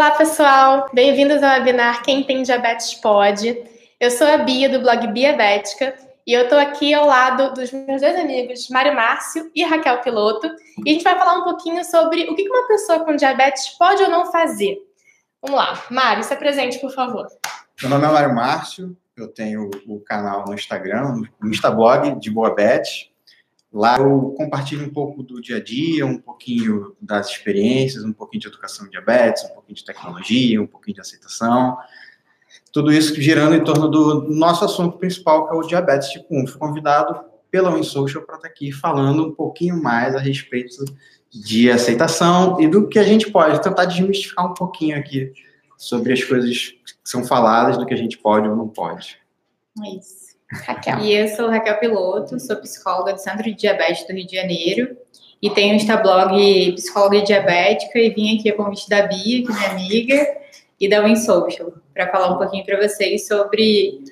[0.00, 0.88] Olá, pessoal!
[0.94, 3.62] Bem-vindos ao webinar Quem Tem Diabetes Pode.
[4.00, 5.94] Eu sou a Bia, do blog Biabética,
[6.26, 10.46] e eu estou aqui ao lado dos meus dois amigos, Mário Márcio e Raquel Piloto,
[10.86, 14.02] e a gente vai falar um pouquinho sobre o que uma pessoa com diabetes pode
[14.02, 14.78] ou não fazer.
[15.42, 15.84] Vamos lá.
[15.90, 17.26] Mário, se apresente, por favor.
[17.82, 23.09] Meu nome é Mário Márcio, eu tenho o canal no Instagram, no Instablog de Boabete,
[23.72, 28.40] Lá eu compartilho um pouco do dia a dia, um pouquinho das experiências, um pouquinho
[28.40, 31.78] de educação de diabetes, um pouquinho de tecnologia, um pouquinho de aceitação.
[32.72, 36.48] Tudo isso girando em torno do nosso assunto principal, que é o diabetes tipo 1.
[36.48, 40.84] Fui convidado pela WinSocial para estar aqui falando um pouquinho mais a respeito
[41.30, 45.32] de aceitação e do que a gente pode tentar desmistificar um pouquinho aqui
[45.76, 49.18] sobre as coisas que são faladas, do que a gente pode ou não pode.
[49.84, 50.29] É isso.
[50.50, 50.98] Raquel.
[51.00, 54.96] E eu sou Raquel Piloto, sou psicóloga do Centro de Diabetes do Rio de Janeiro
[55.40, 59.54] e tenho o Instablog Psicóloga Diabética e vim aqui a convite da Bia, que é
[59.54, 60.36] minha amiga,
[60.78, 64.02] e da WinSocial, para falar um pouquinho para vocês sobre,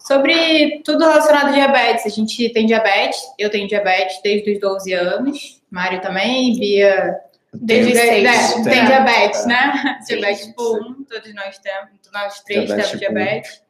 [0.00, 2.06] sobre tudo relacionado a diabetes.
[2.06, 7.20] A gente tem diabetes, eu tenho diabetes desde os 12 anos, Mário também, Bia
[7.62, 8.22] Desde os seis.
[8.22, 8.64] Né?
[8.64, 9.98] Tem diabetes, né?
[10.02, 13.62] Sim, diabetes tipo 1, todos nós temos, nós três diabetes temos diabetes.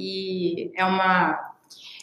[0.00, 1.55] E é uma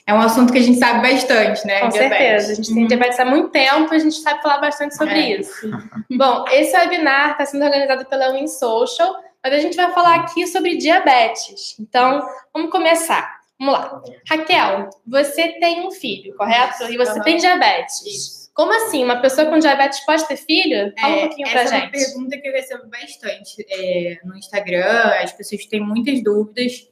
[0.05, 1.79] é um assunto que a gente sabe bastante, né?
[1.79, 2.17] Com diabetes.
[2.17, 2.51] certeza.
[2.51, 2.75] A gente uhum.
[2.75, 5.39] tem diabetes há muito tempo, a gente sabe falar bastante sobre é.
[5.39, 5.71] isso.
[6.11, 10.45] Bom, esse webinar está sendo organizado pela Win Social, mas a gente vai falar aqui
[10.47, 11.75] sobre diabetes.
[11.79, 13.41] Então, vamos começar.
[13.57, 14.01] Vamos lá.
[14.29, 16.83] Raquel, você tem um filho, correto?
[16.91, 17.23] E você uhum.
[17.23, 18.05] tem diabetes.
[18.05, 18.43] Isso.
[18.53, 19.03] Como assim?
[19.03, 20.93] Uma pessoa com diabetes pode ter filho?
[20.99, 21.95] Fala é, um pouquinho pra essa gente.
[21.95, 25.11] Essa é uma pergunta que eu recebo bastante é, no Instagram.
[25.21, 26.87] As pessoas têm muitas dúvidas.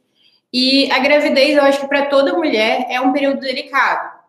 [0.53, 4.19] E a gravidez, eu acho que para toda mulher é um período delicado.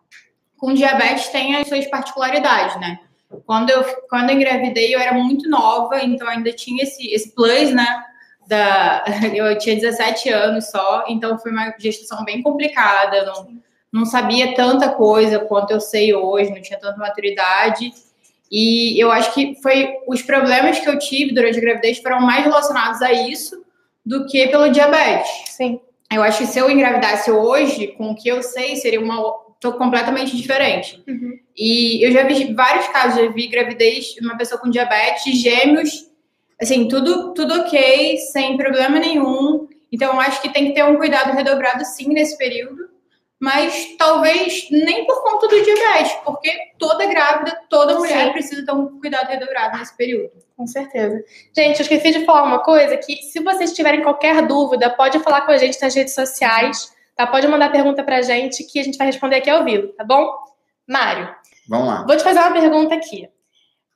[0.57, 2.99] Com diabetes tem as suas particularidades, né?
[3.45, 7.71] Quando eu, quando eu engravidei, eu era muito nova, então ainda tinha esse, esse plus,
[7.73, 8.03] né?
[8.47, 13.25] Da, eu tinha 17 anos só, então foi uma gestação bem complicada.
[13.25, 13.57] Não,
[13.91, 17.91] não sabia tanta coisa quanto eu sei hoje, não tinha tanta maturidade.
[18.49, 22.45] E eu acho que foi os problemas que eu tive durante a gravidez foram mais
[22.45, 23.65] relacionados a isso
[24.05, 25.49] do que pelo diabetes.
[25.49, 25.81] Sim.
[26.15, 29.73] Eu acho que se eu engravidasse hoje, com o que eu sei, seria uma tô
[29.73, 31.01] completamente diferente.
[31.07, 31.39] Uhum.
[31.55, 36.11] E eu já vi vários casos, já vi gravidez de uma pessoa com diabetes, gêmeos,
[36.61, 39.67] assim, tudo, tudo ok, sem problema nenhum.
[39.89, 42.93] Então, eu acho que tem que ter um cuidado redobrado, sim, nesse período
[43.43, 46.49] mas talvez nem por conta do diabetes, porque
[46.79, 48.31] toda grávida, toda mulher Sim.
[48.31, 50.31] precisa ter um cuidado redobrado nesse período.
[50.55, 51.23] Com certeza.
[51.55, 55.41] Gente, eu esqueci de falar uma coisa, que se vocês tiverem qualquer dúvida, pode falar
[55.41, 57.25] com a gente nas redes sociais, tá?
[57.25, 60.31] Pode mandar pergunta pra gente que a gente vai responder aqui ao vivo, tá bom?
[60.87, 61.33] Mário.
[61.67, 62.05] Vamos lá.
[62.05, 63.27] Vou te fazer uma pergunta aqui.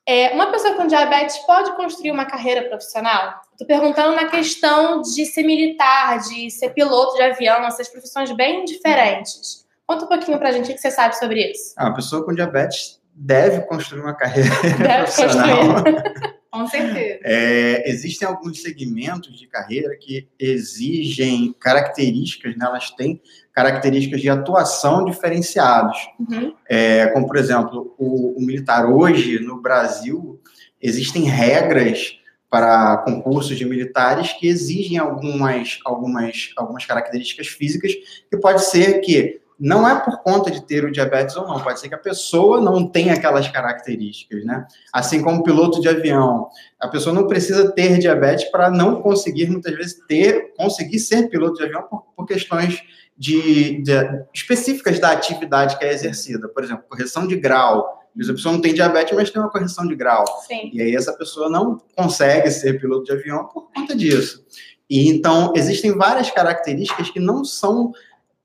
[0.06, 3.42] É, uma pessoa com diabetes pode construir uma carreira profissional?
[3.52, 8.64] Estou perguntando na questão de ser militar, de ser piloto de avião, essas profissões bem
[8.64, 9.66] diferentes.
[9.86, 11.74] Conta um pouquinho para a gente o que você sabe sobre isso.
[11.76, 14.48] Ah, a pessoa com diabetes deve construir uma carreira
[14.78, 15.84] deve profissional.
[15.84, 16.37] Construir.
[16.50, 17.20] Com certeza.
[17.24, 23.20] É, existem alguns segmentos de carreira que exigem características, né, elas têm
[23.52, 25.98] características de atuação diferenciados.
[26.18, 26.54] Uhum.
[26.68, 30.40] É, como, por exemplo, o, o, militar hoje, no Brasil,
[30.80, 37.92] existem regras para concursos de militares que exigem algumas, algumas, algumas características físicas,
[38.30, 41.80] que pode ser que não é por conta de ter o diabetes ou não, pode
[41.80, 44.66] ser que a pessoa não tenha aquelas características, né?
[44.92, 46.48] Assim como piloto de avião,
[46.78, 51.56] a pessoa não precisa ter diabetes para não conseguir muitas vezes ter, conseguir ser piloto
[51.56, 52.80] de avião por, por questões
[53.16, 53.92] de, de,
[54.32, 57.98] específicas da atividade que é exercida, por exemplo, correção de grau.
[58.16, 60.24] A pessoa não tem diabetes, mas tem uma correção de grau.
[60.46, 60.70] Sim.
[60.72, 64.44] E aí essa pessoa não consegue ser piloto de avião por conta disso.
[64.88, 67.92] E então existem várias características que não são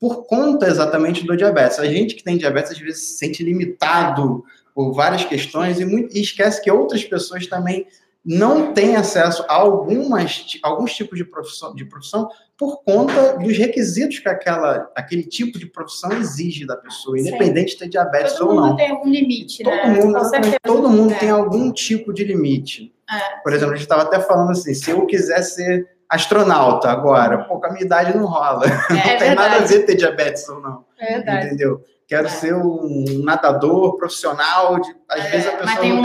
[0.04, 1.78] por conta exatamente do diabetes.
[1.78, 6.14] A gente que tem diabetes às vezes se sente limitado por várias questões e, muito,
[6.14, 7.86] e esquece que outras pessoas também
[8.22, 14.18] não têm acesso a algumas, alguns tipos de profissão, de profissão por conta dos requisitos
[14.18, 18.54] que aquela, aquele tipo de profissão exige da pessoa, independente de ter diabetes todo ou
[18.56, 18.62] não.
[18.62, 19.86] Todo mundo tem algum limite, todo né?
[19.86, 20.30] Mundo,
[20.62, 21.18] todo mundo é.
[21.18, 22.94] tem algum tipo de limite.
[23.10, 23.40] É.
[23.42, 27.44] Por exemplo, a gente estava até falando assim, se eu quiser ser astronauta agora.
[27.44, 28.66] Pô, com a minha idade não rola.
[28.66, 29.34] É, não tem verdade.
[29.34, 30.84] nada a ver ter diabetes ou não.
[30.98, 31.46] É verdade.
[31.46, 31.84] Entendeu?
[32.06, 32.30] Quero é.
[32.30, 34.80] ser um nadador profissional.
[34.80, 36.02] De, às é, vezes a pessoa mas tem um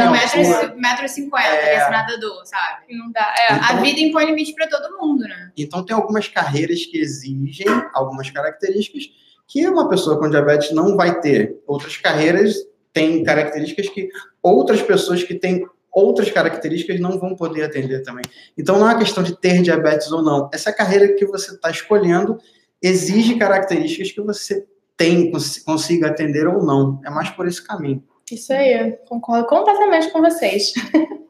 [0.79, 1.77] metro e cinquenta é.
[1.77, 2.95] esse nadador, sabe?
[2.97, 3.33] Não dá.
[3.37, 5.51] É, então, a vida impõe limite para todo mundo, né?
[5.57, 9.03] Então tem algumas carreiras que exigem algumas características
[9.47, 11.59] que uma pessoa com diabetes não vai ter.
[11.67, 12.55] Outras carreiras
[12.93, 14.09] têm características que
[14.41, 18.23] outras pessoas que têm outras características não vão poder atender também.
[18.57, 20.49] Então, não é uma questão de ter diabetes ou não.
[20.53, 22.37] Essa carreira que você está escolhendo
[22.81, 24.65] exige características que você
[24.95, 25.31] tem,
[25.65, 27.01] consiga atender ou não.
[27.05, 28.03] É mais por esse caminho.
[28.31, 30.73] Isso aí, concordo completamente com vocês.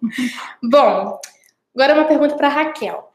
[0.63, 1.19] Bom,
[1.75, 3.09] agora uma pergunta para Raquel.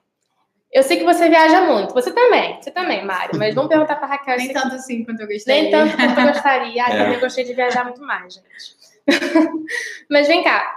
[0.74, 1.94] Eu sei que você viaja muito.
[1.94, 2.60] Você também.
[2.60, 3.38] Você também, Mário.
[3.38, 4.36] Mas vamos perguntar para Raquel.
[4.36, 5.62] Nem tanto assim quanto eu gostaria.
[5.62, 6.84] Nem tanto quanto eu gostaria.
[6.84, 7.04] Ah, é.
[7.04, 8.76] também gostei de viajar muito mais, gente.
[10.10, 10.76] Mas vem cá.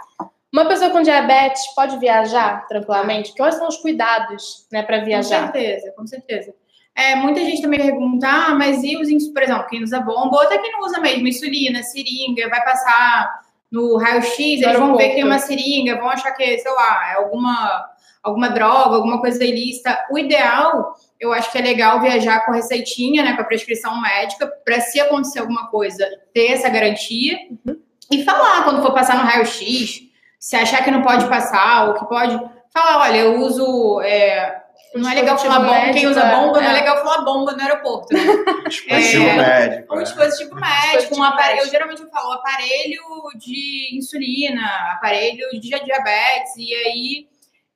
[0.57, 3.31] Uma pessoa com diabetes pode viajar tranquilamente?
[3.37, 5.45] Quais são os cuidados né, para viajar?
[5.45, 6.55] Com certeza, com certeza.
[6.95, 10.41] É, muita gente também pergunta, ah, mas e os, por exemplo, quem usa bomba, ou
[10.41, 13.39] até quem não usa mesmo, insulina, seringa, vai passar
[13.71, 17.17] no raio-x, eles vão ver que tem uma seringa, vão achar que, sei lá, é
[17.17, 17.85] alguma
[18.23, 19.95] alguma droga, alguma coisa ilícita.
[20.09, 24.51] O ideal, eu acho que é legal viajar com receitinha, né, com a prescrição médica,
[24.65, 27.37] para se acontecer alguma coisa, ter essa garantia.
[27.63, 27.79] Uhum.
[28.11, 30.06] E falar quando for passar no raio-x,
[30.39, 32.39] se achar que não pode passar, ou que pode.
[32.73, 34.01] Falar, olha, eu uso.
[34.01, 34.61] É,
[34.95, 36.61] não é legal falar bomba, quem usa bomba, é.
[36.61, 38.13] não é legal falar bomba no aeroporto.
[38.13, 38.21] Né?
[38.67, 39.95] dispositivo é, médico.
[39.95, 40.61] Um dispositivo é.
[40.61, 41.61] médico, um aparelho.
[41.61, 43.01] Eu geralmente eu falo aparelho
[43.35, 47.27] de insulina, aparelho de diabetes, e aí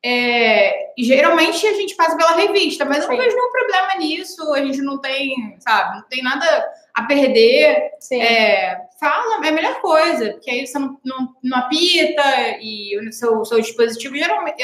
[0.03, 4.53] é, geralmente a gente passa pela revista, mas eu não vejo nenhum problema nisso.
[4.53, 7.91] A gente não tem, sabe, não tem nada a perder.
[8.11, 12.23] É, fala, é a melhor coisa, porque aí você não, não, não apita
[12.61, 14.63] e o seu, seu dispositivo geralmente.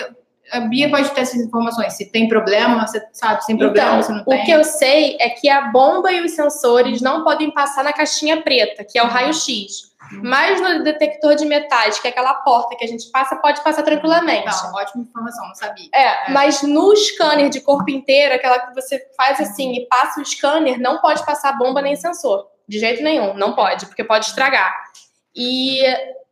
[0.49, 1.93] A Bia pode ter essas informações.
[1.97, 4.41] Se tem problema, você sabe, sem problema, então, você não tem.
[4.41, 7.91] O que eu sei é que a bomba e os sensores não podem passar na
[7.91, 9.11] caixinha preta, que é o uhum.
[9.11, 9.87] raio-x.
[10.23, 13.83] Mas no detector de metais, que é aquela porta que a gente passa, pode passar
[13.83, 14.47] tranquilamente.
[14.47, 15.89] Então, ótima informação, não sabia.
[15.93, 20.21] É, é, mas no scanner de corpo inteiro, aquela que você faz assim e passa
[20.21, 22.47] o scanner, não pode passar bomba nem sensor.
[22.67, 24.75] De jeito nenhum, não pode, porque pode estragar.
[25.35, 25.81] E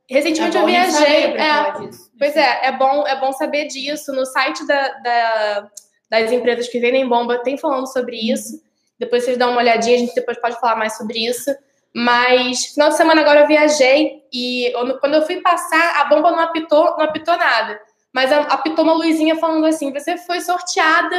[0.10, 1.24] recentemente é eu viajei.
[1.36, 1.74] É,
[2.18, 4.12] pois é, é bom, é bom saber disso.
[4.12, 5.70] No site da, da,
[6.10, 8.62] das empresas que vendem bomba tem falando sobre isso.
[9.00, 11.56] Depois vocês dão uma olhadinha, a gente depois pode falar mais sobre isso.
[11.94, 16.32] Mas final de semana agora eu viajei e eu, quando eu fui passar, a bomba
[16.32, 17.80] não apitou, não apitou nada.
[18.12, 21.16] Mas apitou uma luzinha falando assim: você foi sorteada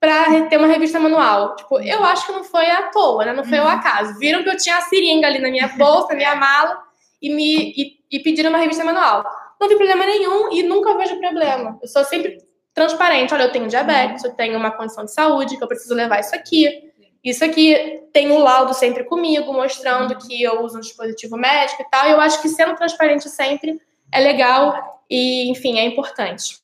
[0.00, 1.56] para ter uma revista manual.
[1.56, 3.32] Tipo, eu acho que não foi à toa, né?
[3.32, 3.72] Não foi ao uhum.
[3.72, 4.18] acaso.
[4.18, 6.82] Viram que eu tinha a seringa ali na minha bolsa, na minha mala,
[7.20, 9.24] e me e, e pediram uma revista manual.
[9.60, 11.78] Não vi problema nenhum e nunca vejo problema.
[11.82, 12.38] Eu sou sempre
[12.72, 13.34] transparente.
[13.34, 16.34] Olha, eu tenho diabetes, eu tenho uma condição de saúde, que eu preciso levar isso
[16.34, 16.92] aqui.
[17.24, 21.90] Isso aqui tem o laudo sempre comigo, mostrando que eu uso um dispositivo médico e
[21.90, 22.06] tal.
[22.06, 23.80] E eu acho que sendo transparente sempre
[24.12, 26.60] é legal e, enfim, é importante.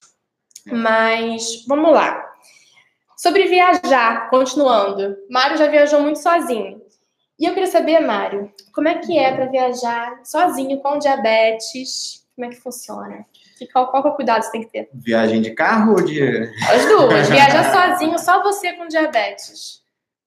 [0.66, 2.33] Mas vamos lá.
[3.16, 5.16] Sobre viajar, continuando.
[5.30, 6.82] Mário já viajou muito sozinho.
[7.38, 12.24] E eu queria saber, Mário, como é que é para viajar sozinho com diabetes?
[12.34, 13.24] Como é que funciona?
[13.60, 14.88] E qual, qual é o cuidado você tem que ter?
[14.92, 16.22] Viagem de carro ou de.
[16.70, 17.28] As duas.
[17.30, 19.84] Viajar sozinho, só você com diabetes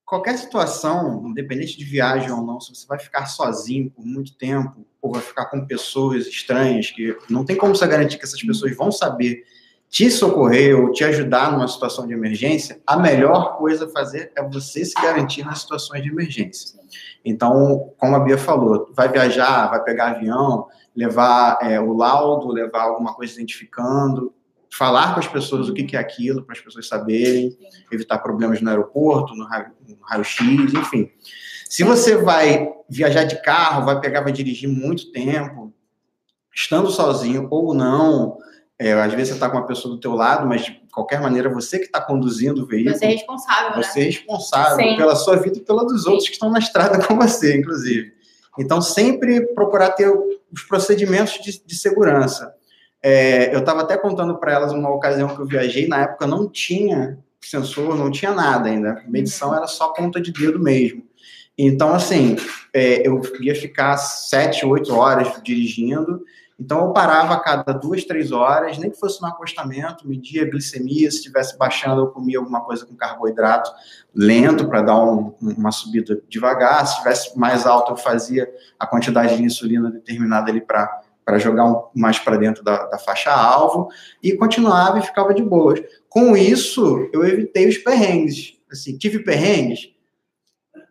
[0.08, 4.88] qualquer situação, independente de viagem ou não, se você vai ficar sozinho por muito tempo,
[5.02, 8.76] ou vai ficar com pessoas estranhas, que não tem como você garantir que essas pessoas
[8.76, 9.44] vão saber
[9.90, 14.44] te socorrer ou te ajudar numa situação de emergência, a melhor coisa a fazer é
[14.44, 16.80] você se garantir nas situações de emergência.
[17.24, 22.84] Então, como a Bia falou, vai viajar, vai pegar avião, levar é, o laudo, levar
[22.84, 24.34] alguma coisa identificando,
[24.70, 27.58] falar com as pessoas o que, que é aquilo, para as pessoas saberem,
[27.92, 31.10] evitar problemas no aeroporto, no raio-x, enfim.
[31.70, 35.74] Se você vai viajar de carro, vai pegar, vai dirigir muito tempo,
[36.54, 38.38] estando sozinho ou não,
[38.80, 41.50] é, às vezes você está com uma pessoa do teu lado, mas de qualquer maneira
[41.50, 42.96] você que está conduzindo o veículo.
[42.96, 43.84] Você é responsável, né?
[43.84, 44.98] Você é responsável Sim.
[44.98, 46.30] pela sua vida e pela dos outros Sim.
[46.30, 48.14] que estão na estrada com você, inclusive.
[48.60, 50.12] Então, sempre procurar ter
[50.52, 52.54] os procedimentos de, de segurança.
[53.02, 56.50] É, eu estava até contando para elas uma ocasião que eu viajei, na época não
[56.50, 59.04] tinha sensor, não tinha nada ainda.
[59.06, 61.04] A medição era só ponta de dedo mesmo.
[61.58, 62.36] Então, assim,
[62.74, 66.24] é, eu ia ficar sete, oito horas dirigindo.
[66.60, 70.50] Então, eu parava a cada duas, três horas, nem que fosse no acostamento, media a
[70.50, 71.10] glicemia.
[71.12, 73.72] Se estivesse baixando, eu comia alguma coisa com carboidrato
[74.14, 76.86] lento para dar um, uma subida devagar.
[76.88, 81.66] Se estivesse mais alto, eu fazia a quantidade de insulina determinada ali para para jogar
[81.66, 83.90] um, mais para dentro da, da faixa-alvo,
[84.24, 85.82] e continuava e ficava de boas.
[86.08, 88.58] Com isso, eu evitei os perrengues.
[88.72, 89.90] Assim, tive perrengues?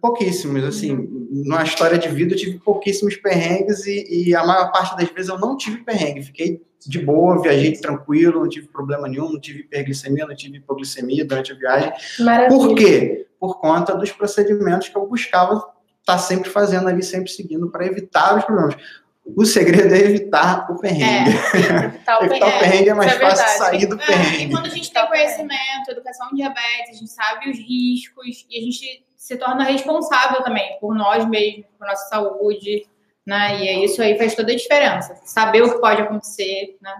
[0.01, 0.65] Pouquíssimos.
[0.65, 1.09] Assim,
[1.45, 5.29] na história de vida, eu tive pouquíssimos perrengues e, e, a maior parte das vezes
[5.29, 6.23] eu não tive perrengue.
[6.23, 11.25] Fiquei de boa, viajei tranquilo, não tive problema nenhum, não tive hiperglicemia, não tive hipoglicemia
[11.25, 11.93] durante a viagem.
[12.21, 12.49] Maravilha.
[12.49, 13.27] Por quê?
[13.41, 15.73] Por conta dos procedimentos que eu buscava estar
[16.05, 18.77] tá sempre fazendo ali, sempre seguindo para evitar os problemas
[19.25, 21.31] O segredo é evitar o perrengue.
[21.31, 22.57] É, evitar o evitar perrengue.
[22.57, 24.45] o perrengue é mais é fácil sair do perrengue.
[24.45, 28.59] E quando a gente tem conhecimento, educação em diabetes, a gente sabe os riscos e
[28.59, 32.87] a gente se torna responsável também por nós mesmos, por nossa saúde,
[33.27, 33.61] né?
[33.61, 35.21] E isso aí faz toda a diferença.
[35.25, 36.95] Saber o que pode acontecer, né?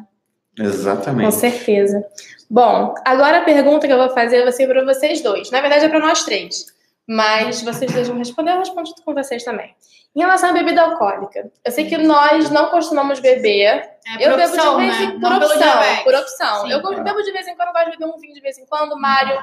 [0.59, 1.27] Exatamente.
[1.27, 2.05] Com certeza.
[2.51, 5.53] Bom, agora a pergunta que eu vou fazer vai ser para vocês dois.
[5.53, 6.67] Na verdade, é para nós três.
[7.09, 9.73] Mas vocês dois vão responder, eu respondo com vocês também.
[10.13, 13.89] Em relação à bebida alcoólica, eu sei que nós não costumamos beber.
[14.19, 15.47] É, eu bebo opção, de vez em quando, né?
[15.47, 16.05] por opção.
[16.05, 16.63] Por opção.
[16.63, 17.03] Sim, eu é.
[17.05, 18.99] bebo de vez em quando, gosto de beber um vinho de vez em quando.
[18.99, 19.39] Mário,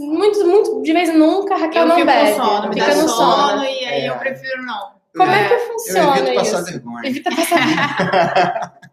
[0.00, 2.34] muito, muito, de vez em nunca, Raquel eu não bebe.
[2.34, 3.50] Sono, fica no sono.
[3.50, 3.64] sono.
[3.64, 4.08] E aí é.
[4.08, 4.96] eu prefiro não.
[5.14, 6.52] Como é, é que funciona eu evito isso?
[6.52, 7.08] Passar vergonha.
[7.08, 8.72] Evita passar vergonha.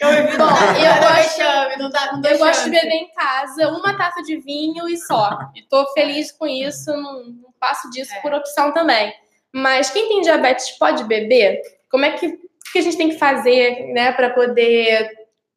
[0.00, 0.38] Eu evito.
[0.38, 4.22] Bom, eu gosto, chame, não dá, não eu gosto de beber em casa uma taça
[4.22, 5.38] de vinho e só.
[5.54, 8.20] E tô feliz com isso, não, não passo disso é.
[8.20, 9.12] por opção também.
[9.52, 11.60] Mas quem tem diabetes pode beber?
[11.90, 12.38] Como é que,
[12.72, 15.08] que a gente tem que fazer, né, para poder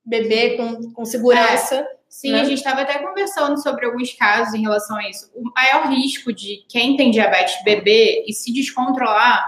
[0.06, 1.88] beber com, com segurança?
[2.18, 2.20] É.
[2.20, 2.42] Sim, né?
[2.42, 5.30] a gente estava até conversando sobre alguns casos em relação a isso.
[5.36, 9.48] O maior risco de quem tem diabetes beber e se descontrolar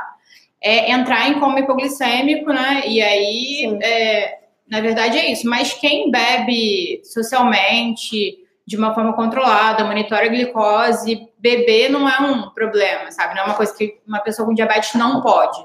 [0.62, 2.84] é entrar em coma hipoglicêmico, né?
[2.86, 5.50] E aí, é, na verdade, é isso.
[5.50, 12.50] Mas quem bebe socialmente, de uma forma controlada, monitora a glicose, beber não é um
[12.50, 13.34] problema, sabe?
[13.34, 15.58] Não é uma coisa que uma pessoa com diabetes não pode.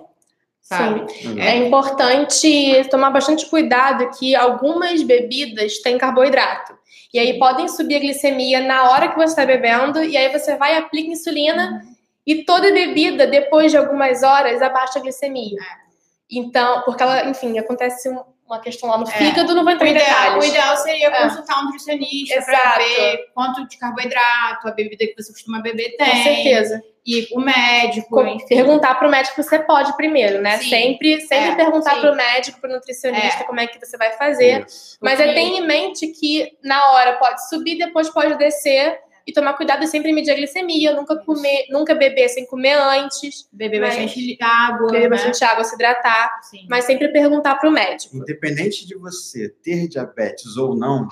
[0.63, 1.13] Sabe?
[1.13, 1.39] Sim.
[1.39, 6.73] É importante tomar bastante cuidado que algumas bebidas têm carboidrato.
[7.15, 10.57] E aí podem subir a glicemia na hora que você está bebendo, e aí você
[10.57, 11.81] vai aplica insulina,
[12.27, 15.57] e toda bebida, depois de algumas horas, abaixa a glicemia.
[15.61, 15.85] É.
[16.29, 18.09] Então, porque ela, enfim, acontece
[18.45, 19.13] uma questão lá no é.
[19.13, 20.45] fígado, não vou entrar o em ideal, detalhes.
[20.45, 21.23] O ideal seria é.
[21.23, 26.11] consultar um nutricionista para ver quanto de carboidrato a bebida que você costuma beber tem.
[26.11, 26.83] Com certeza.
[27.07, 28.25] E o médico.
[28.49, 30.57] Perguntar para o médico você pode primeiro, né?
[30.59, 30.71] Sim.
[30.71, 33.45] Sempre, sempre é, perguntar para o médico, para o nutricionista, é.
[33.45, 34.65] como é que você vai fazer.
[34.67, 34.97] Isso.
[35.03, 35.31] Mas Porque...
[35.31, 39.83] é tenha em mente que na hora pode subir, depois pode descer e tomar cuidado
[39.83, 43.49] e sempre medir a glicemia, nunca comer, nunca beber sem comer antes.
[43.53, 44.87] Beber bastante água.
[44.87, 45.09] Beber né?
[45.09, 46.31] bastante água, se hidratar.
[46.43, 46.67] Sim.
[46.69, 48.17] Mas sempre perguntar para o médico.
[48.17, 51.09] Independente de você ter diabetes ou não,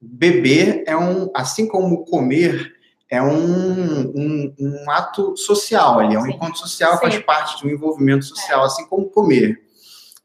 [0.00, 2.72] beber é um, assim como comer,
[3.14, 6.32] é um, um, um ato social ali, é um Sim.
[6.32, 7.00] encontro social, Sim.
[7.00, 8.66] faz parte de um envolvimento social, é.
[8.66, 9.60] assim como comer.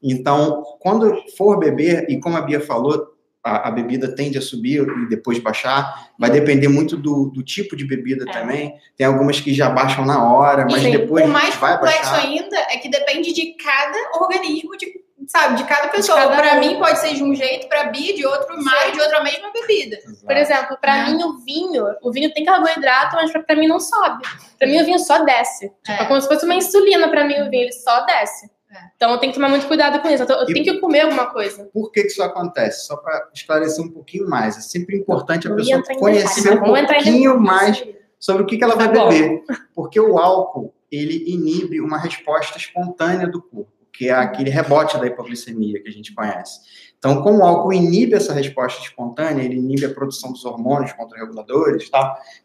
[0.02, 3.10] Então, quando for beber, e como a Bia falou,
[3.42, 6.10] a, a, bebida tende a subir e depois baixar.
[6.18, 8.32] Vai depender muito do, do tipo de bebida é.
[8.32, 8.74] também.
[8.96, 10.92] Tem algumas que já baixam na hora, mas Sim.
[10.92, 11.24] depois.
[11.24, 12.26] O mais vai complexo baixar.
[12.26, 14.92] ainda é que depende de cada organismo, de,
[15.30, 16.28] sabe, de cada pessoa.
[16.28, 19.52] Para mim pode ser de um jeito, para Bia de outro, mais de outra mesma
[19.52, 19.96] bebida.
[19.96, 20.26] Exato.
[20.26, 21.04] Por exemplo, para é.
[21.04, 24.24] mim o vinho, o vinho tem carboidrato, mas para mim não sobe.
[24.58, 25.68] Para mim o vinho só desce.
[25.84, 26.02] Tipo, é.
[26.02, 28.50] é como se fosse uma insulina para mim o vinho, ele só desce.
[28.72, 28.78] É.
[28.96, 30.24] Então eu tenho que tomar muito cuidado com isso.
[30.24, 31.70] Eu, tenho que comer alguma coisa.
[31.72, 32.86] Por que, que isso acontece?
[32.86, 34.56] Só para esclarecer um pouquinho mais.
[34.56, 37.84] É sempre importante a pessoa conhecer um pouquinho mais
[38.18, 39.44] sobre o que, que ela vai tá beber.
[39.74, 45.06] Porque o álcool, ele inibe uma resposta espontânea do corpo, que é aquele rebote da
[45.06, 46.58] hipoglicemia que a gente conhece.
[46.98, 51.90] Então, como o álcool inibe essa resposta espontânea, ele inibe a produção dos hormônios contra-reguladores.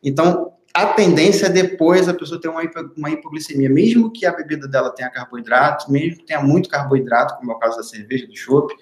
[0.03, 2.61] Então, a tendência é depois a pessoa ter uma,
[2.97, 7.53] uma hipoglicemia, mesmo que a bebida dela tenha carboidrato, mesmo que tenha muito carboidrato, como
[7.53, 8.75] é o caso da cerveja, do chopp,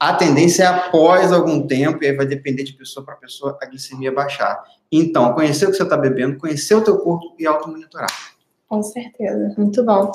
[0.00, 3.66] a tendência é após algum tempo, e aí vai depender de pessoa para pessoa, a
[3.66, 4.64] glicemia baixar.
[4.90, 8.35] Então, conhecer o que você está bebendo, conhecer o teu corpo e auto-monitorar.
[8.68, 10.10] Com certeza, muito bom.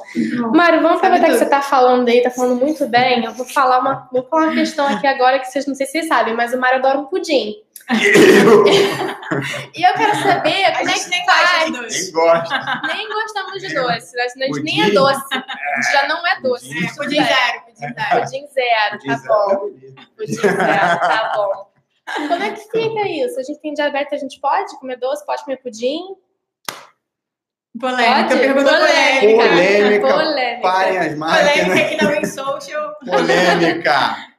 [0.54, 3.24] Mário, vamos aproveitar que você está falando aí, está falando muito bem.
[3.24, 5.94] Eu vou falar uma, vou falar uma questão aqui agora que vocês não sei se
[5.94, 7.56] vocês sabem, mas o Mário adora um pudim.
[9.76, 11.72] e eu quero saber a como é que nem faz.
[11.72, 12.82] Nem gosta.
[12.88, 14.20] Nem gostamos de doce.
[14.20, 15.24] A gente nem é doce.
[15.32, 16.68] A gente já não é doce.
[16.98, 18.20] Pudim, é, pudim zero.
[18.20, 18.98] Pudim zero.
[18.98, 19.70] Pudim zero, tá bom.
[20.18, 21.72] Pudim zero, tá bom.
[22.28, 23.40] Como é que fica isso?
[23.40, 26.16] A gente tem diabetes, a gente pode comer doce, pode comer pudim?
[27.82, 28.40] Polêmica, pode?
[28.40, 29.50] pergunta polêmica.
[29.50, 30.08] Polêmica.
[30.14, 30.62] polêmica.
[30.62, 31.68] Parem as máquinas.
[31.68, 32.96] Polêmica aqui na Win Social.
[33.04, 34.16] Polêmica.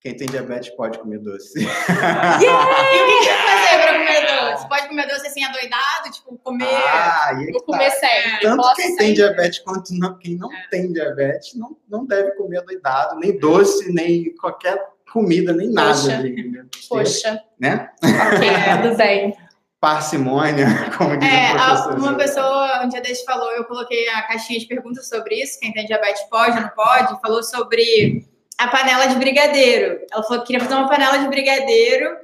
[0.00, 1.58] Quem tem diabetes pode comer doce.
[1.58, 2.40] Yeah!
[2.40, 4.68] e o que você fazer para comer doce?
[4.68, 6.66] Pode comer doce assim adoidado, tipo comer.
[6.66, 7.96] Ah, e Ou comer tá.
[7.96, 8.40] sempre.
[8.40, 9.04] Tanto Posso quem sempre.
[9.04, 10.66] tem diabetes quanto não, quem não é.
[10.70, 14.78] tem diabetes não, não deve comer adoidado, nem doce, nem qualquer
[15.12, 15.90] comida, nem nada.
[15.90, 16.22] Poxa.
[16.22, 17.42] De, Poxa.
[17.58, 17.90] Né?
[18.02, 19.36] Ok, tudo bem.
[19.80, 20.66] Parcimônia,
[20.98, 21.52] como diz é,
[21.96, 25.72] Uma pessoa um dia desse falou, eu coloquei a caixinha de perguntas sobre isso, quem
[25.72, 28.26] tem diabetes pode ou não pode, falou sobre
[28.58, 30.00] a panela de brigadeiro.
[30.10, 32.16] Ela falou que queria fazer uma panela de brigadeiro.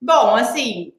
[0.00, 0.92] Bom, assim,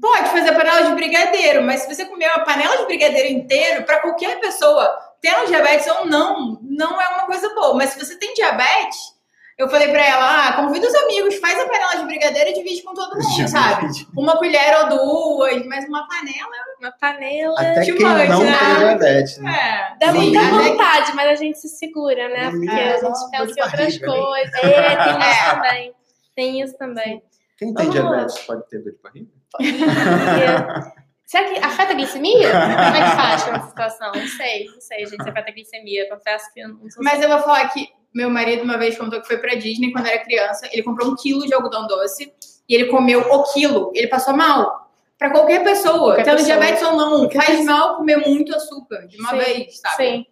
[0.00, 3.84] pode fazer a panela de brigadeiro, mas se você comer uma panela de brigadeiro inteiro,
[3.84, 7.74] para qualquer pessoa, tendo diabetes ou não, não é uma coisa boa.
[7.74, 9.13] Mas se você tem diabetes,
[9.56, 12.82] eu falei pra ela, ah, convida os amigos, faz a panela de brigadeiro e divide
[12.82, 13.86] com todo mundo, sabe?
[14.16, 16.50] Uma colher ou duas, mas uma panela...
[16.80, 17.60] Uma panela...
[17.60, 18.26] Até quem não né?
[18.26, 19.54] tem diabetes, né?
[19.54, 19.96] É.
[19.98, 22.50] Dá Sim, muita vontade, mas a gente se segura, né?
[22.50, 24.52] Porque é, a gente pensa em outras barriga, coisas.
[24.52, 24.70] Né?
[24.72, 25.54] É, tem isso é.
[25.54, 25.94] também.
[26.34, 27.22] Tem isso também.
[27.56, 29.30] Quem tem Vamos diabetes pode ter dor de barriga?
[31.26, 32.50] Será que afeta a glicemia?
[32.50, 34.12] Como é que faz essa situação?
[34.14, 36.08] Não sei, não sei, gente, se afeta a glicemia.
[36.08, 39.20] Confesso que eu não sou Mas eu vou falar que meu marido uma vez contou
[39.20, 40.68] que foi pra Disney quando era criança.
[40.72, 42.32] Ele comprou um quilo de algodão doce
[42.68, 43.90] e ele comeu o quilo.
[43.94, 44.84] Ele passou mal.
[45.18, 46.58] Pra qualquer pessoa, qualquer tendo pessoa.
[46.58, 49.96] diabetes ou não, qualquer faz mal comer muito açúcar de uma sim, vez, sabe?
[49.96, 50.26] Sim.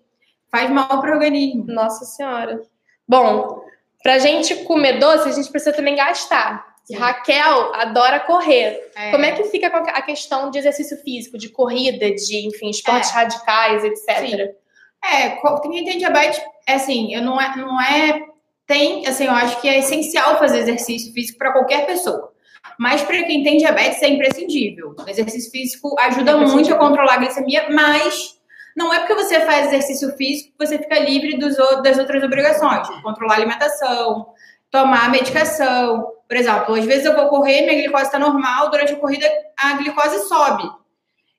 [0.51, 1.65] Faz mal pro organismo.
[1.69, 2.61] Nossa Senhora.
[3.09, 3.63] Bom,
[4.03, 6.73] pra gente comer doce, a gente precisa também gastar.
[6.85, 6.97] Sim.
[6.97, 8.91] Raquel adora correr.
[8.95, 9.13] É.
[9.13, 13.15] Como é que fica a questão de exercício físico, de corrida, de, enfim, esportes é.
[13.15, 14.19] radicais, etc?
[14.19, 14.62] Sim.
[15.05, 15.31] É,
[15.63, 18.23] quem tem diabetes, é assim, eu não é, não é.
[18.67, 22.33] Tem, assim, eu acho que é essencial fazer exercício físico para qualquer pessoa.
[22.79, 24.95] Mas para quem tem diabetes é imprescindível.
[24.99, 28.39] O exercício físico ajuda é muito a controlar a glicemia, mas
[28.77, 32.87] não é porque você faz exercício físico que você fica livre dos, das outras obrigações,
[32.87, 34.27] tipo, controlar a alimentação,
[34.71, 36.07] tomar medicação.
[36.27, 39.75] Por exemplo, às vezes eu vou correr, minha glicose está normal, durante a corrida a
[39.75, 40.65] glicose sobe.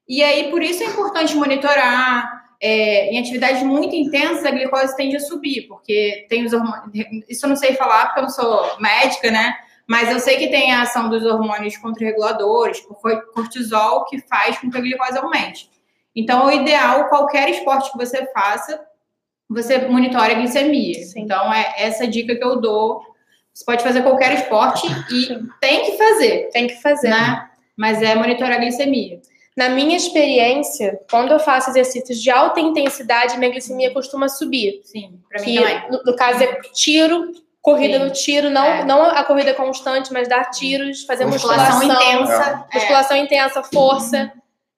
[0.08, 5.16] E aí, por isso é importante monitorar, é, em atividades muito intensas, a glicose tende
[5.16, 6.92] a subir, porque tem os hormônios.
[7.30, 9.54] Isso eu não sei falar porque eu não sou médica, né?
[9.88, 12.98] Mas eu sei que tem a ação dos hormônios contrarreguladores, tipo
[13.34, 15.70] cortisol, que faz com que a glicose aumente.
[16.16, 18.80] Então, o ideal, qualquer esporte que você faça,
[19.50, 21.04] você monitore a glicemia.
[21.04, 21.22] Sim.
[21.22, 23.04] Então, é essa dica que eu dou.
[23.54, 25.48] Você pode fazer qualquer esporte e Sim.
[25.60, 26.50] tem que fazer.
[26.52, 27.10] Tem que fazer.
[27.10, 27.50] Né?
[27.76, 29.20] Mas é monitorar a glicemia.
[29.56, 34.82] Na minha experiência, quando eu faço exercícios de alta intensidade, minha glicemia costuma subir.
[34.84, 35.92] Sim, pra mim que, também.
[35.92, 37.32] No, no caso, é tiro,
[37.62, 38.06] corrida Sim.
[38.06, 38.84] no tiro, não, é.
[38.84, 42.66] não a corrida constante, mas dar tiros, fazer musculação, musculação intensa.
[42.74, 43.20] Musculação é.
[43.20, 44.34] intensa, força.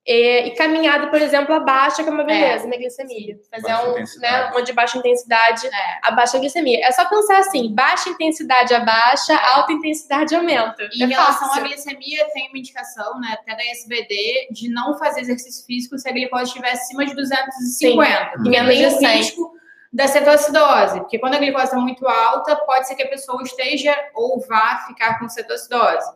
[0.06, 2.26] E, e, caminhada, por exemplo, abaixa, que é uma é.
[2.26, 2.68] beleza, é.
[2.68, 3.40] minha glicemia.
[3.50, 5.98] Fazer um, né, uma de baixa intensidade, é.
[6.00, 6.86] abaixa a glicemia.
[6.86, 9.46] É só pensar assim, baixa intensidade abaixa, é.
[9.54, 10.88] alta intensidade aumenta.
[10.92, 14.96] E em é relação à glicemia, tem uma indicação, né, até da SBD, de não
[14.96, 18.44] fazer exercício físico se a glicose estiver acima de 250.
[18.44, 18.50] Sim.
[18.50, 19.56] E além do risco
[19.92, 23.92] da cetoacidose, porque quando a glicose está muito alta, pode ser que a pessoa esteja
[24.14, 26.06] ou vá ficar com cetoacidose.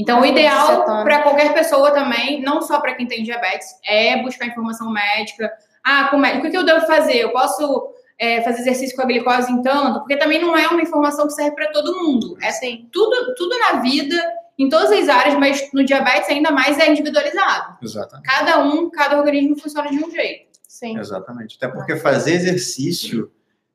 [0.00, 4.46] Então, o ideal para qualquer pessoa também, não só para quem tem diabetes, é buscar
[4.46, 5.52] informação médica.
[5.84, 7.18] Ah, como é, o que eu devo fazer?
[7.18, 9.98] Eu posso é, fazer exercício com a glicose em tanto?
[9.98, 12.38] Porque também não é uma informação que serve para todo mundo.
[12.40, 14.16] É assim, tudo, tudo na vida,
[14.58, 17.76] em todas as áreas, mas no diabetes ainda mais é individualizado.
[17.82, 18.26] Exatamente.
[18.26, 20.48] Cada um, cada organismo funciona de um jeito.
[20.66, 20.98] Sim.
[20.98, 21.58] Exatamente.
[21.58, 23.30] Até porque fazer exercício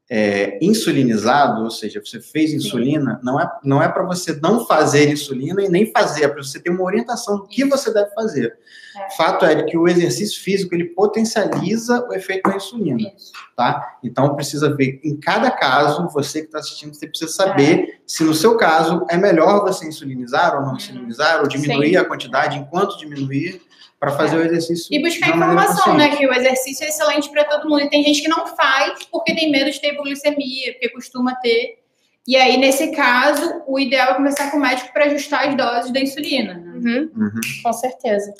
[0.10, 5.12] é, insulinizado, ou seja, você fez insulina, não é, não é para você não fazer
[5.12, 8.56] insulina e nem fazer, é para você ter uma orientação do que você deve fazer.
[8.96, 9.16] É.
[9.16, 13.32] Fato é que o exercício físico ele potencializa o efeito da insulina, Isso.
[13.56, 13.98] tá?
[14.04, 17.98] Então precisa ver em cada caso, você que está assistindo, você precisa saber é.
[18.06, 20.78] se no seu caso é melhor você insulinizar ou não uhum.
[20.78, 21.98] insulinizar, ou diminuir Sim.
[21.98, 23.60] a quantidade enquanto diminuir
[24.06, 24.40] para fazer é.
[24.40, 24.88] o exercício.
[24.92, 26.16] E buscar informação, né?
[26.16, 27.82] Que o exercício é excelente para todo mundo.
[27.82, 31.80] E tem gente que não faz porque tem medo de ter hipoglicemia, porque costuma ter.
[32.28, 35.92] E aí, nesse caso, o ideal é conversar com o médico para ajustar as doses
[35.92, 36.54] da insulina.
[36.54, 36.72] Né?
[36.72, 37.12] Uhum.
[37.16, 37.42] Uhum.
[37.64, 38.32] Com certeza.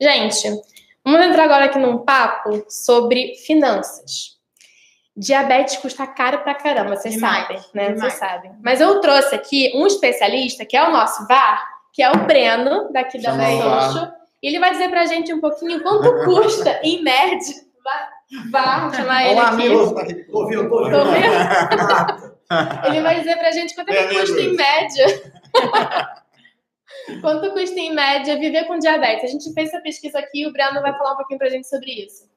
[0.00, 0.48] Gente,
[1.04, 4.38] vamos entrar agora aqui num papo sobre finanças.
[5.16, 7.92] Diabetes custa caro pra caramba, vocês demais, sabem, né?
[7.92, 8.52] Vocês sabem.
[8.62, 11.60] Mas eu trouxe aqui um especialista, que é o nosso VAR,
[11.92, 16.24] que é o Breno, daqui da e ele vai dizer pra gente um pouquinho quanto
[16.24, 17.54] custa, em média.
[18.50, 19.68] Vá, chamar ele Olá, aqui.
[19.68, 20.68] Olá, tô ouvindo, tô ouvindo.
[20.68, 22.38] Tô ouvindo?
[22.86, 25.06] ele vai dizer pra gente quanto é que custa em média.
[27.20, 29.24] quanto custa em média viver com diabetes?
[29.24, 31.66] A gente fez essa pesquisa aqui e o Breno vai falar um pouquinho pra gente
[31.66, 32.28] sobre isso.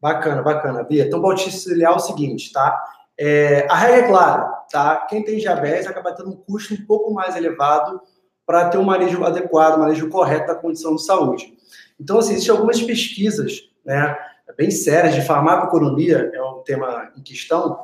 [0.00, 1.06] Bacana, bacana, Bia.
[1.06, 2.80] Então, vou te auxiliar o seguinte, tá?
[3.18, 5.06] É, a regra é clara, tá?
[5.08, 8.00] Quem tem diabetes acaba tendo um custo um pouco mais elevado
[8.48, 11.52] para ter um manejo adequado, um manejo correto da condição de saúde.
[12.00, 14.16] Então, assim, existem algumas pesquisas, né,
[14.56, 17.78] bem sérias de farmacoeconomia, é o tema em questão,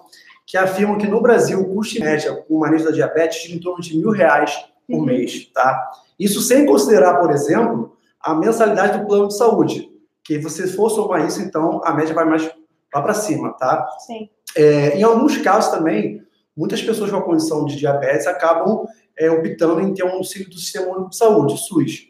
[0.47, 3.61] que afirmam que no Brasil o custo médio com o manejo da diabetes gira em
[3.61, 4.57] torno de mil reais
[4.89, 5.05] por uhum.
[5.05, 5.91] mês, tá?
[6.19, 9.91] Isso sem considerar, por exemplo, a mensalidade do plano de saúde,
[10.25, 12.51] que você for somar isso, então a média vai mais
[12.95, 13.87] lá para cima, tá?
[13.99, 14.31] Sim.
[14.57, 16.23] É, em alguns casos também,
[16.57, 18.87] muitas pessoas com a condição de diabetes acabam
[19.19, 22.09] é, optando em ter um auxílio do Sistema Único de Saúde, SUS.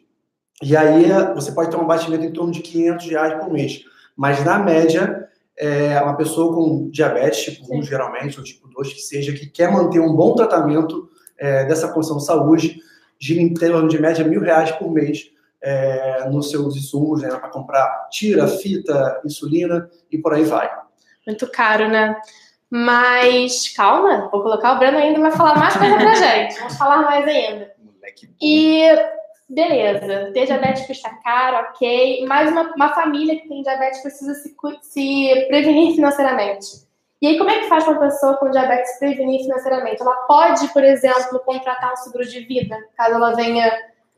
[0.62, 3.84] E aí você pode ter um abatimento em torno de 500 reais por mês.
[4.16, 9.00] Mas, na média, é uma pessoa com diabetes tipo 1, geralmente, ou tipo 2, que
[9.00, 12.80] seja, que quer manter um bom tratamento é, dessa condição de saúde,
[13.18, 15.30] gira em torno de média mil reais por mês
[15.62, 20.70] é, nos seus insumos, né, para comprar tira, fita, insulina e por aí vai.
[21.26, 22.14] Muito caro, né?
[22.76, 26.58] Mas calma, vou colocar o Breno ainda vai falar mais coisa pra gente.
[26.58, 27.72] Vamos falar mais ainda.
[28.42, 28.82] E
[29.48, 32.26] beleza, ter diabetes custa caro, ok.
[32.26, 36.84] Mas uma, uma família que tem diabetes precisa se, se prevenir financeiramente.
[37.22, 40.02] E aí, como é que faz uma pessoa com diabetes se prevenir financeiramente?
[40.02, 43.72] Ela pode, por exemplo, contratar um seguro de vida, caso ela venha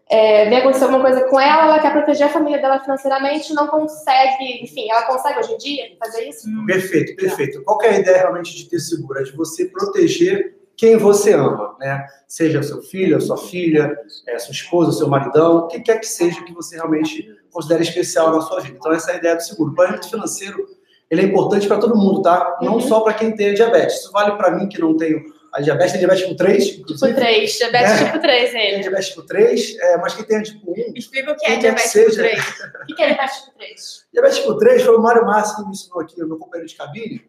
[0.08, 3.66] é, vem acontecer alguma coisa com ela, ela quer proteger a família dela financeiramente, não
[3.66, 6.46] consegue, enfim, ela consegue hoje em dia fazer isso?
[6.64, 7.62] Perfeito, perfeito.
[7.64, 9.18] Qual é a ideia realmente de ter seguro?
[9.18, 12.06] É de você proteger quem você ama, né?
[12.28, 16.44] Seja seu filho, sua filha, é, sua esposa, seu maridão, o que quer que seja
[16.44, 18.76] que você realmente considere especial na sua vida.
[18.78, 19.72] Então, essa é a ideia do seguro.
[19.72, 20.68] O planejamento financeiro,
[21.10, 22.58] ele é importante para todo mundo, tá?
[22.60, 22.80] Não uhum.
[22.80, 23.96] só para quem tem diabetes.
[23.96, 27.08] Isso vale para mim que não tenho a diabetes tem diabetes tipo 3, inclusive.
[27.08, 28.72] Tipo 3, diabetes é, tipo 3, ele.
[28.72, 30.92] Tem diabetes tipo 3, é, mas quem tem tipo 1.
[30.94, 32.38] Explica o que é diabetes tipo 3.
[32.38, 34.06] O que é diabetes tipo 3?
[34.12, 36.76] Diabetes tipo 3 foi o Mário Márcio que me ensinou aqui, o meu companheiro de
[36.76, 37.24] cabine.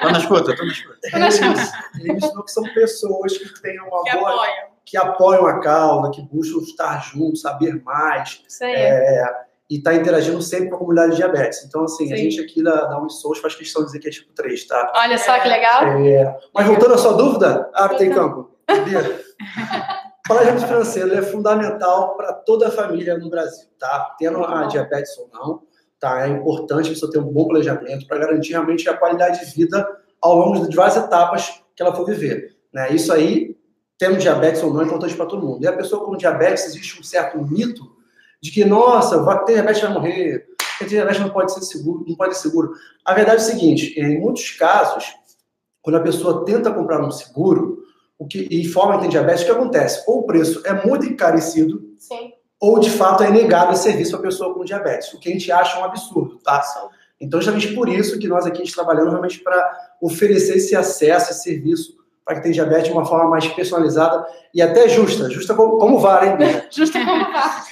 [0.00, 0.98] Tô na escuta, tô na escuta.
[1.04, 4.30] Ele, ele me ensinou que são pessoas que têm uma que boa.
[4.30, 4.72] Apoiam.
[4.86, 8.42] Que apoiam a causa, que buscam estar juntos, saber mais.
[8.48, 8.74] Isso aí.
[8.74, 9.24] É,
[9.72, 11.64] e está interagindo sempre com a comunidade de diabetes.
[11.64, 12.12] Então, assim, Sim.
[12.12, 14.92] a gente aqui da, da Unisouls faz questão de dizer que é tipo 3, tá?
[14.94, 15.84] Olha só que legal.
[15.86, 18.50] É, mas voltando à sua dúvida, abre tem campo.
[18.68, 24.14] O planejamento financeiro é fundamental para toda a família no Brasil, tá?
[24.18, 25.62] Tendo a diabetes ou não,
[25.98, 26.26] tá?
[26.26, 29.88] É importante você ter um bom planejamento para garantir realmente a qualidade de vida
[30.20, 32.58] ao longo de várias etapas que ela for viver.
[32.74, 32.92] Né?
[32.92, 33.56] Isso aí,
[33.96, 35.64] tendo diabetes ou não, é importante para todo mundo.
[35.64, 38.01] E a pessoa com diabetes, existe um certo mito
[38.42, 40.46] de que, nossa, vai ter diabetes vai morrer,
[40.78, 42.72] ter diabetes não pode ser seguro, não pode ser seguro.
[43.04, 45.14] A verdade é o seguinte, em muitos casos,
[45.80, 47.84] quando a pessoa tenta comprar um seguro,
[48.18, 50.04] o que e informa que tem diabetes, o que acontece?
[50.08, 52.32] Ou o preço é muito encarecido, Sim.
[52.60, 55.50] ou de fato é negado esse serviço a pessoa com diabetes, o que a gente
[55.50, 56.62] acha um absurdo, tá?
[57.20, 61.44] Então, justamente por isso que nós aqui estamos trabalhando realmente para oferecer esse acesso, esse
[61.44, 64.24] serviço para quem tem diabetes de uma forma mais personalizada
[64.54, 66.62] e até justa, justa como, como VAR, hein?
[66.70, 67.64] justa como VAR.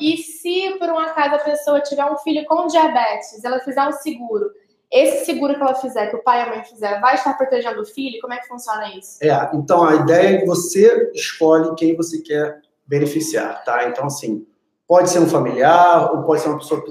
[0.00, 3.92] E se por um acaso a pessoa tiver um filho com diabetes, ela fizer um
[3.92, 4.50] seguro,
[4.90, 7.80] esse seguro que ela fizer, que o pai e a mãe fizer, vai estar protegendo
[7.80, 8.20] o filho?
[8.20, 9.18] Como é que funciona isso?
[9.20, 13.88] É, então a ideia é que você escolhe quem você quer beneficiar, tá?
[13.88, 14.46] Então, assim,
[14.86, 16.84] pode ser um familiar, ou pode ser uma pessoa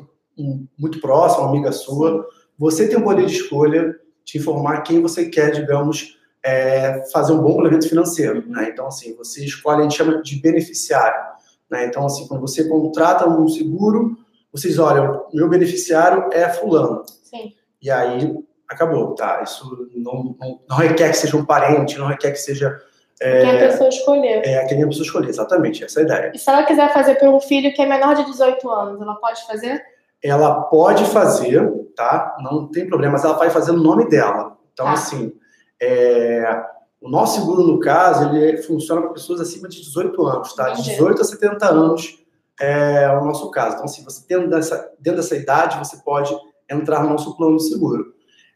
[0.77, 2.27] muito próxima, uma amiga sua.
[2.57, 7.41] Você tem o poder de escolha de informar quem você quer, digamos, é, fazer um
[7.41, 8.69] bom planejamento financeiro, né?
[8.69, 11.32] Então, assim, você escolhe, a gente chama de beneficiário.
[11.73, 11.87] Né?
[11.87, 14.15] Então, assim, quando você contrata um seguro,
[14.51, 17.03] vocês olham, meu beneficiário é fulano.
[17.23, 17.51] Sim.
[17.81, 18.37] E aí,
[18.69, 19.41] acabou, tá?
[19.43, 22.79] Isso não, não, não requer que seja um parente, não requer que seja...
[23.19, 24.45] É, quem a pessoa escolher.
[24.45, 26.31] É, quem a pessoa escolher, exatamente, essa é a ideia.
[26.35, 29.15] E se ela quiser fazer para um filho que é menor de 18 anos, ela
[29.15, 29.83] pode fazer?
[30.23, 32.37] Ela pode fazer, tá?
[32.39, 34.55] Não tem problema, mas ela vai fazer no nome dela.
[34.73, 34.93] Então, tá.
[34.93, 35.33] assim,
[35.81, 36.63] é,
[37.03, 40.69] o nosso seguro, no caso, ele funciona para pessoas acima de 18 anos, tá?
[40.69, 42.23] De 18 a 70 anos
[42.59, 43.75] é o nosso caso.
[43.75, 46.33] Então, se assim, você dentro dessa, dentro dessa idade, você pode
[46.69, 48.13] entrar no nosso plano de seguro.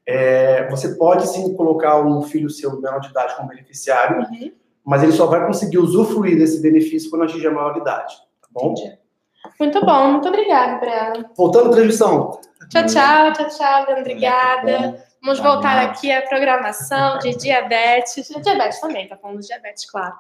[0.08, 4.52] É, você pode sim colocar um filho seu menor de idade como beneficiário, uhum.
[4.86, 8.72] mas ele só vai conseguir usufruir desse benefício quando atingir a maioridade, tá bom?
[8.72, 8.98] Entendi.
[9.60, 11.30] Muito bom, muito obrigada, Breno.
[11.36, 12.40] Voltando à transmissão.
[12.70, 15.07] Tchau, tchau, tchau, tchau, Breno, obrigada.
[15.22, 18.28] Vamos voltar aqui à programação de diabetes.
[18.42, 20.16] Diabetes também, tá falando de diabetes, claro.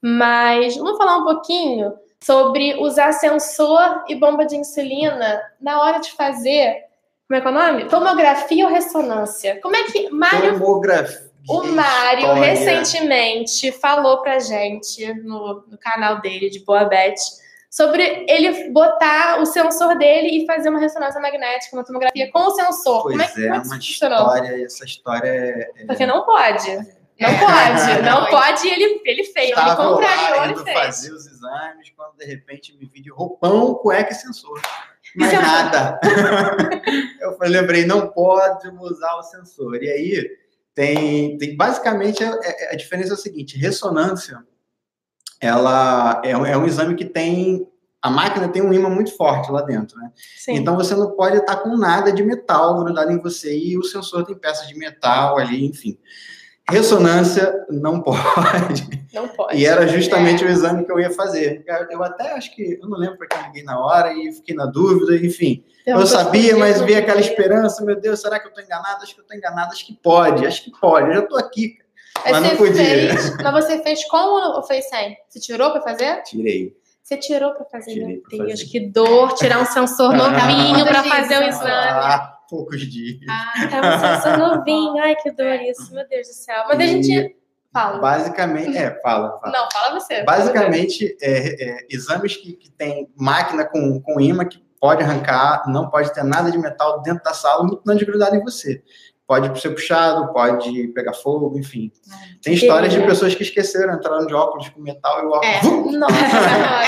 [0.00, 6.12] Mas vamos falar um pouquinho sobre usar sensor e bomba de insulina na hora de
[6.12, 6.84] fazer.
[7.28, 7.84] Como é que é o nome?
[7.88, 9.60] Tomografia ou ressonância?
[9.62, 10.10] Como é que.
[10.10, 11.32] Mário, Tomografia.
[11.48, 17.14] O Mário recentemente falou pra gente no, no canal dele de Boa Beth
[17.72, 22.50] sobre ele botar o sensor dele e fazer uma ressonância magnética, uma tomografia com o
[22.50, 23.04] sensor.
[23.04, 25.70] Pois Como é, que, é, é uma história, essa história é...
[25.76, 26.68] é Porque não pode.
[27.18, 27.38] Não é.
[27.38, 30.78] pode, não pode, ele, ele fez, ele contrariou, ele fez.
[30.78, 34.60] fazer os exames, quando de repente me vi de roupão, cueca e sensor.
[35.16, 35.98] Mas nada.
[37.20, 39.82] eu lembrei, não pode usar o sensor.
[39.82, 40.30] E aí,
[40.74, 42.38] tem, tem basicamente, a,
[42.70, 44.44] a diferença é o seguinte, ressonância
[45.42, 47.66] ela é, é um exame que tem
[48.00, 50.10] a máquina tem um ímã muito forte lá dentro, né?
[50.36, 50.54] Sim.
[50.54, 54.24] Então você não pode estar com nada de metal grudado em você e o sensor
[54.24, 55.96] tem peças de metal ali, enfim.
[56.68, 59.06] Ressonância não pode.
[59.14, 59.56] Não pode.
[59.56, 60.46] E era justamente é.
[60.46, 61.64] o exame que eu ia fazer.
[61.90, 64.66] Eu até acho que, eu não lembro porque eu liguei na hora e fiquei na
[64.66, 65.64] dúvida, enfim.
[65.82, 69.02] Então, eu sabia, mas vi aquela esperança, meu Deus, será que eu estou enganado?
[69.02, 71.81] Acho que eu estou enganado, acho que pode, acho que pode, eu já estou aqui.
[72.24, 72.74] Mas, mas não podia.
[72.74, 75.16] Fez, mas você fez com ou fez sem?
[75.28, 76.22] Você tirou para fazer?
[76.22, 76.76] Tirei.
[77.02, 77.92] Você tirou para fazer?
[77.92, 78.70] Tirei meu Deus, fazer.
[78.70, 81.70] que dor tirar um sensor novinho para fazer o exame.
[81.70, 83.18] Ah, poucos dias.
[83.28, 84.98] Ah, é um sensor novinho.
[84.98, 86.64] Ai, que dor isso, meu Deus do céu.
[86.68, 86.82] Mas e...
[86.82, 87.36] a gente
[87.72, 87.98] Fala.
[88.00, 89.52] Basicamente, é, fala, fala.
[89.52, 90.22] Não, fala você.
[90.24, 95.88] Basicamente, é, é, exames que, que tem máquina com, com imã que pode arrancar, não
[95.88, 98.82] pode ter nada de metal dentro da sala, muito não de grudado em você.
[99.26, 101.90] Pode ser puxado, pode pegar fogo, enfim.
[102.42, 105.94] Tem histórias de pessoas que esqueceram, entraram de óculos com metal e o óculos.
[105.94, 105.96] É.
[105.96, 106.14] Nossa,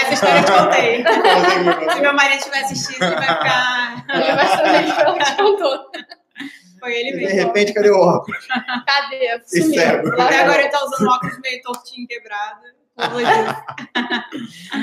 [0.03, 1.05] essa história eu te contei.
[1.95, 4.05] Se meu marido estiver assistindo, ele vai ficar.
[4.15, 5.91] Ele vai saber que te contou.
[6.79, 7.29] Foi ele mesmo.
[7.29, 8.47] De repente, cadê o óculos?
[8.87, 9.41] Cadê?
[9.47, 10.13] Sumiu.
[10.21, 12.61] Até agora ele tá usando óculos meio tortinho, quebrado.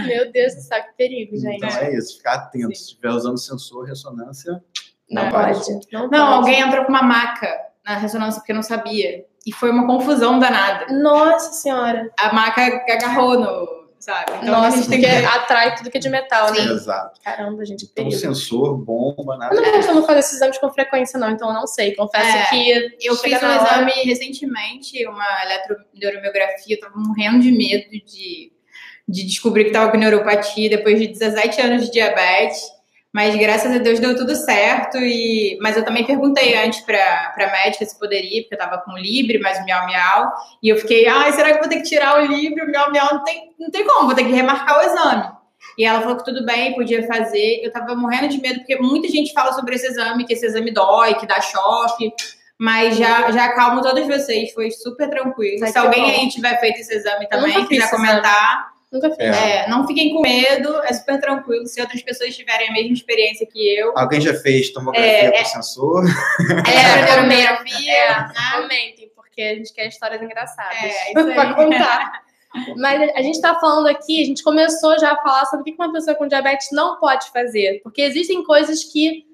[0.07, 1.63] Meu Deus do céu, que perigo, gente.
[1.63, 2.67] Então é isso, ficar atento.
[2.69, 2.75] Sim.
[2.75, 4.63] Se estiver usando sensor, ressonância.
[5.11, 5.79] Não, não pode.
[5.91, 7.53] Não, não alguém entrou com uma maca
[7.85, 9.25] na ressonância porque não sabia.
[9.45, 10.93] E foi uma confusão danada.
[10.93, 12.11] Nossa senhora.
[12.17, 14.31] A maca agarrou no, sabe?
[14.41, 16.59] Então Nossa, a gente tem que atrai tudo que é de metal, né?
[16.59, 17.19] Exato.
[17.23, 18.19] Caramba, gente, então, perigo.
[18.19, 19.55] sensor, bomba, nada.
[19.55, 21.95] Eu não costumo fazer esses exames com frequência, não, então eu não sei.
[21.95, 22.97] Confesso é, que.
[23.01, 23.63] Eu fiz um hora...
[23.63, 28.51] exame recentemente, uma eletroneuromiografia, eu tava morrendo de medo de,
[29.07, 32.61] de descobrir que tava com neuropatia depois de 17 anos de diabetes.
[33.13, 34.97] Mas graças a Deus deu tudo certo.
[34.97, 35.57] E...
[35.61, 38.97] Mas eu também perguntei antes para a médica se poderia, porque eu estava com o
[38.97, 40.31] Libre, mas o Miau Miau.
[40.63, 42.63] E eu fiquei, ai, será que vou ter que tirar o Libre?
[42.63, 45.41] O Miau Miau não tem, não tem como, vou ter que remarcar o exame.
[45.77, 47.61] E ela falou que tudo bem, podia fazer.
[47.61, 50.71] Eu estava morrendo de medo, porque muita gente fala sobre esse exame, que esse exame
[50.71, 52.13] dói, que dá choque.
[52.57, 55.65] Mas já, já acalmo todos vocês, foi super tranquilo.
[55.65, 58.71] Se alguém aí tiver feito esse exame também, quiser comentar.
[58.91, 59.19] Nunca fiz.
[59.19, 59.63] É.
[59.63, 61.65] É, não fiquem com medo, é super tranquilo.
[61.65, 63.97] Se outras pessoas tiverem a mesma experiência que eu.
[63.97, 66.03] Alguém já fez tomografia é, por sensor?
[66.49, 67.93] É, tomografia.
[67.93, 68.33] É, né?
[68.53, 70.77] Comentem, porque a gente quer histórias engraçadas.
[70.77, 72.23] É, isso pra contar.
[72.75, 75.81] Mas a gente está falando aqui, a gente começou já a falar sobre o que
[75.81, 77.79] uma pessoa com diabetes não pode fazer.
[77.81, 79.25] Porque existem coisas que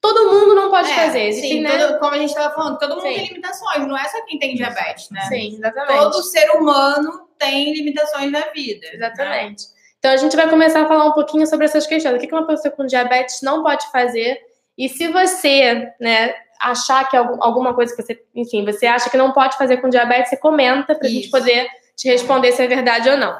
[0.00, 1.28] todo mundo não pode é, fazer.
[1.28, 1.78] Existem, sim, né?
[1.78, 3.14] todo, como a gente estava falando, todo mundo sim.
[3.14, 5.22] tem limitações, não é só quem tem diabetes, né?
[5.22, 5.98] Sim, exatamente.
[5.98, 8.86] Todo ser humano tem limitações na vida.
[8.92, 9.64] Exatamente.
[9.64, 9.76] Né?
[9.98, 12.14] Então a gente vai começar a falar um pouquinho sobre essas questões.
[12.14, 14.38] O que uma pessoa com diabetes não pode fazer?
[14.78, 19.32] E se você, né, achar que alguma coisa que você, enfim, você acha que não
[19.32, 23.08] pode fazer com diabetes, você comenta para a gente poder te responder se é verdade
[23.08, 23.38] ou não.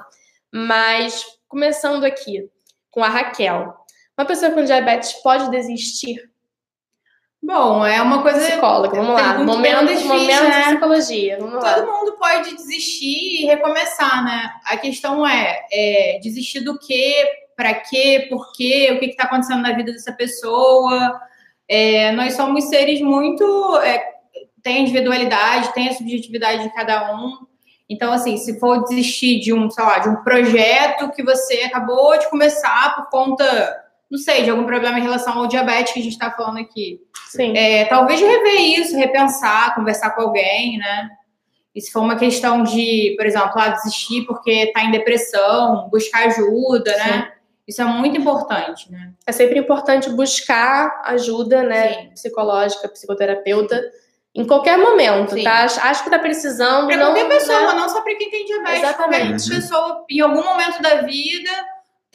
[0.53, 2.49] Mas começando aqui
[2.91, 3.75] com a Raquel.
[4.19, 6.19] Uma pessoa com diabetes pode desistir
[7.47, 8.41] Bom, é uma coisa.
[8.41, 9.39] Psicóloga, vamos lá.
[9.39, 10.59] Momento, difícil, momento né?
[10.59, 11.39] de psicologia.
[11.39, 11.87] Vamos Todo lá.
[11.87, 14.51] mundo pode desistir e recomeçar, né?
[14.65, 17.25] A questão é, é desistir do quê?
[17.57, 18.27] Para quê?
[18.29, 18.91] Por quê?
[18.93, 21.21] O que está acontecendo na vida dessa pessoa?
[21.69, 23.79] É, nós somos seres muito.
[23.79, 24.05] É,
[24.61, 27.47] tem individualidade, tem a subjetividade de cada um.
[27.89, 32.19] Então, assim, se for desistir de um, sei lá, de um projeto que você acabou
[32.19, 36.03] de começar por conta não sei, de algum problema em relação ao diabetes que a
[36.03, 37.01] gente está falando aqui.
[37.37, 37.57] Sim.
[37.57, 41.09] É, talvez rever isso, repensar, conversar com alguém, né?
[41.75, 46.27] E se for uma questão de, por exemplo, ah, desistir porque está em depressão, buscar
[46.27, 47.33] ajuda, né?
[47.69, 49.13] Isso é muito importante, né?
[49.27, 51.93] É sempre importante buscar ajuda, né?
[51.93, 52.11] Sim.
[52.11, 53.83] Psicológica, psicoterapeuta,
[54.35, 55.43] em qualquer momento, Sim.
[55.43, 55.65] tá?
[55.65, 56.87] Acho que tá precisando.
[56.87, 57.81] Para qualquer pessoa, né?
[57.81, 58.83] não só para quem tem diabetes.
[58.83, 59.43] Exatamente.
[59.43, 61.51] Qualquer pessoa, em algum momento da vida,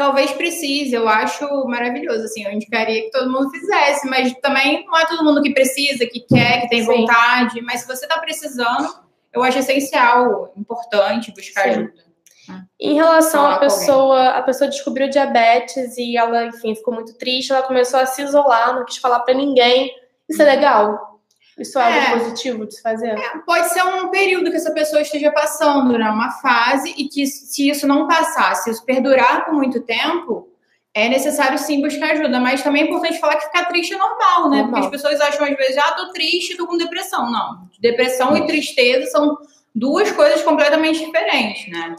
[0.01, 4.97] talvez precise, eu acho maravilhoso, assim, eu indicaria que todo mundo fizesse, mas também não
[4.97, 6.87] é todo mundo que precisa, que quer, que tem Sim.
[6.87, 8.89] vontade, mas se você está precisando,
[9.31, 11.69] eu acho essencial, importante buscar Sim.
[11.69, 12.11] ajuda.
[12.79, 17.61] Em relação à pessoa, a pessoa descobriu diabetes e ela, enfim, ficou muito triste, ela
[17.61, 19.93] começou a se isolar, não quis falar para ninguém.
[20.27, 21.10] Isso é legal?
[21.61, 23.09] Isso é, é, algo positivo de se fazer?
[23.09, 26.09] É, pode ser um período que essa pessoa esteja passando, né?
[26.09, 30.49] Uma fase, e que se isso não passar, se isso perdurar por muito tempo,
[30.93, 32.39] é necessário sim buscar ajuda.
[32.39, 34.57] Mas também é importante falar que ficar triste é normal, né?
[34.57, 34.81] Normal.
[34.81, 37.31] Porque as pessoas acham às vezes, ah, tô triste, tô com depressão.
[37.31, 37.69] Não.
[37.79, 39.37] Depressão e tristeza são
[39.73, 41.95] duas coisas completamente diferentes, né?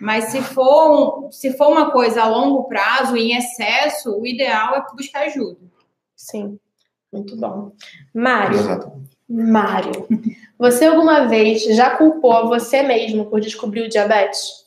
[0.00, 4.96] Mas se for, se for uma coisa a longo prazo, em excesso, o ideal é
[4.96, 5.60] buscar ajuda.
[6.16, 6.58] Sim.
[7.12, 7.72] Muito bom.
[8.14, 8.58] Mário.
[9.28, 10.06] Mário,
[10.58, 14.62] você alguma vez já culpou você mesmo por descobrir o diabetes?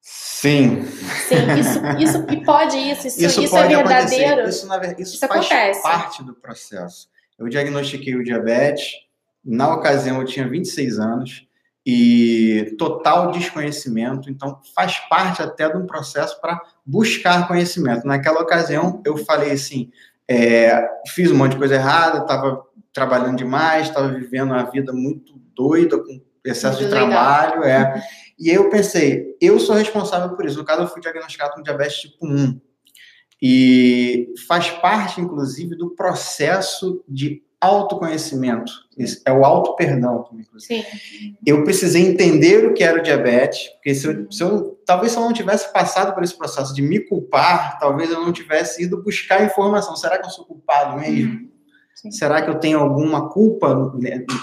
[0.00, 0.82] Sim.
[0.82, 4.48] Sim, isso, isso e pode isso, isso, isso, isso é verdadeiro.
[4.48, 5.82] Isso, na, isso, isso faz acontece.
[5.82, 7.08] parte do processo.
[7.38, 8.92] Eu diagnostiquei o diabetes
[9.44, 11.48] Na ocasião, eu tinha 26 anos
[11.84, 18.06] e total desconhecimento, então faz parte até de um processo para buscar conhecimento.
[18.06, 19.90] Naquela ocasião, eu falei assim:
[20.28, 22.62] é, fiz um monte de coisa errada, estava
[22.92, 27.08] trabalhando demais, estava vivendo uma vida muito doida, com excesso muito de legal.
[27.08, 28.02] trabalho, é.
[28.38, 30.58] E aí eu pensei, eu sou responsável por isso.
[30.58, 32.60] No caso, eu fui diagnosticado com diabetes tipo 1.
[33.40, 38.72] E faz parte, inclusive, do processo de autoconhecimento.
[39.24, 40.28] É o auto-perdão.
[40.58, 40.84] Sim.
[41.46, 45.18] Eu precisei entender o que era o diabetes, porque se eu, se eu, talvez se
[45.18, 49.02] eu não tivesse passado por esse processo de me culpar, talvez eu não tivesse ido
[49.02, 49.96] buscar informação.
[49.96, 51.47] Será que eu sou culpado mesmo?
[52.00, 52.12] Sim.
[52.12, 53.92] Será que eu tenho alguma culpa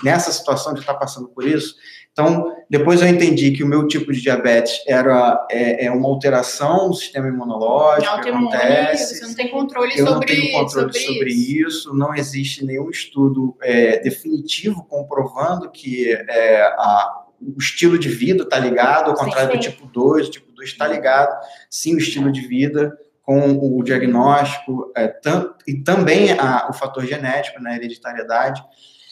[0.03, 1.75] nessa situação de estar passando por isso?
[2.11, 6.89] Então, depois eu entendi que o meu tipo de diabetes era é, é uma alteração
[6.89, 8.21] do sistema imunológico.
[8.21, 11.67] que acontece, você não tem controle eu sobre, não tenho controle sobre, sobre isso.
[11.69, 11.93] isso.
[11.93, 18.59] Não existe nenhum estudo é, definitivo comprovando que é, a, o estilo de vida está
[18.59, 19.69] ligado, ao contrário sim, sim.
[19.69, 21.33] do tipo 2, o tipo 2 está ligado,
[21.69, 27.03] sim, o estilo de vida com o diagnóstico é, tam, e também a, o fator
[27.05, 28.63] genético, na né, hereditariedade.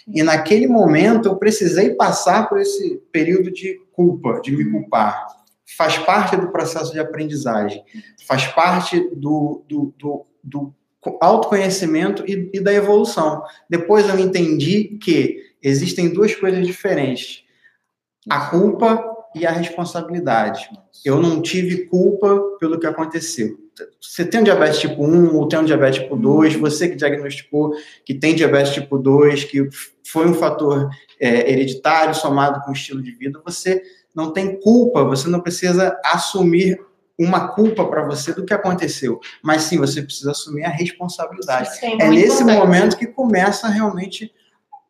[0.07, 5.25] E naquele momento eu precisei passar por esse período de culpa, de me culpar.
[5.75, 7.83] Faz parte do processo de aprendizagem,
[8.27, 10.73] faz parte do, do, do, do
[11.19, 13.41] autoconhecimento e, e da evolução.
[13.67, 17.43] Depois eu entendi que existem duas coisas diferentes:
[18.29, 20.69] a culpa e a responsabilidade.
[21.03, 23.62] Eu não tive culpa pelo que aconteceu
[24.01, 27.73] você tem um diabetes tipo 1 ou tem um diabetes tipo 2, você que diagnosticou
[28.05, 29.67] que tem diabetes tipo 2, que
[30.05, 33.81] foi um fator é, hereditário somado com o estilo de vida, você
[34.15, 36.79] não tem culpa, você não precisa assumir
[37.17, 41.77] uma culpa para você do que aconteceu, mas sim você precisa assumir a responsabilidade.
[41.77, 42.57] Sim, é nesse importante.
[42.57, 44.31] momento que começa realmente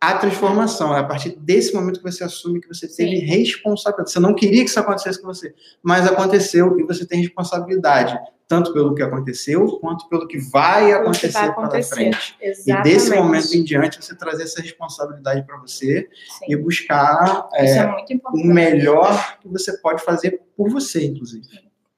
[0.04, 0.96] a transformação.
[0.96, 3.26] É a partir desse momento que você assume que você teve Sim.
[3.26, 4.12] responsabilidade.
[4.12, 8.18] Você não queria que isso acontecesse com você, mas aconteceu e você tem responsabilidade,
[8.54, 11.96] tanto pelo que aconteceu, quanto pelo que vai acontecer, vai acontecer.
[11.96, 12.36] pela frente.
[12.40, 12.88] Exatamente.
[12.88, 16.46] E desse momento em diante, você trazer essa responsabilidade para você Sim.
[16.50, 17.96] e buscar é, é
[18.32, 21.48] o melhor que você pode fazer por você, inclusive.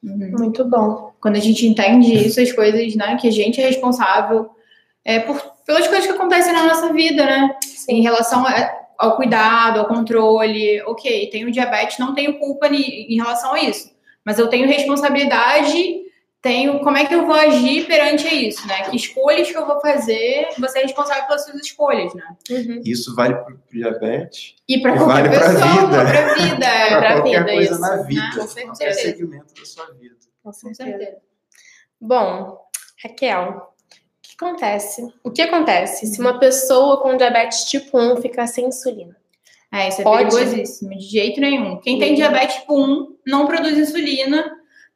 [0.02, 0.32] Uhum.
[0.38, 1.12] Muito bom.
[1.20, 4.50] Quando a gente entende isso, as coisas, né, que a gente é responsável
[5.04, 7.54] é, por, pelas coisas que acontecem na nossa vida, né?
[7.65, 7.96] Sim.
[7.96, 10.82] Em relação a, ao cuidado, ao controle.
[10.84, 13.94] Ok, tenho diabetes, não tenho culpa em relação a isso.
[14.24, 16.05] Mas eu tenho responsabilidade,
[16.46, 18.84] tenho como é que eu vou agir perante isso, né?
[18.84, 22.24] Que escolhas que eu vou fazer, você é responsável pelas suas escolhas, né?
[22.52, 22.82] Uhum.
[22.86, 27.14] Isso vale para o diabetes e para qualquer vale pessoa, para a vida, vida, para
[27.16, 28.48] qualquer coisa isso, na vida, né?
[28.48, 30.16] Com qualquer segmento da sua vida.
[30.44, 31.18] Com certeza.
[32.00, 32.60] Bom,
[33.04, 33.76] Raquel,
[34.38, 35.14] que acontece?
[35.24, 39.16] O que acontece se uma pessoa com diabetes tipo 1 ficar sem insulina?
[39.72, 40.30] É, isso é Pode?
[40.36, 41.80] perigosíssimo, de jeito nenhum.
[41.80, 44.46] Quem tem diabetes tipo 1 não produz insulina,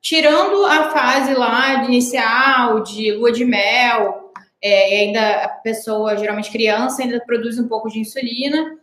[0.02, 4.32] tirando a fase lá inicial, de lua de mel,
[4.62, 8.78] é, ainda a pessoa, geralmente criança, ainda produz um pouco de insulina.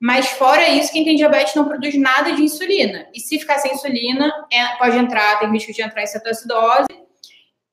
[0.00, 3.06] Mas fora isso, quem tem diabetes não produz nada de insulina.
[3.14, 6.88] E se ficar sem insulina, é, pode entrar, tem risco de entrar em cetoacidose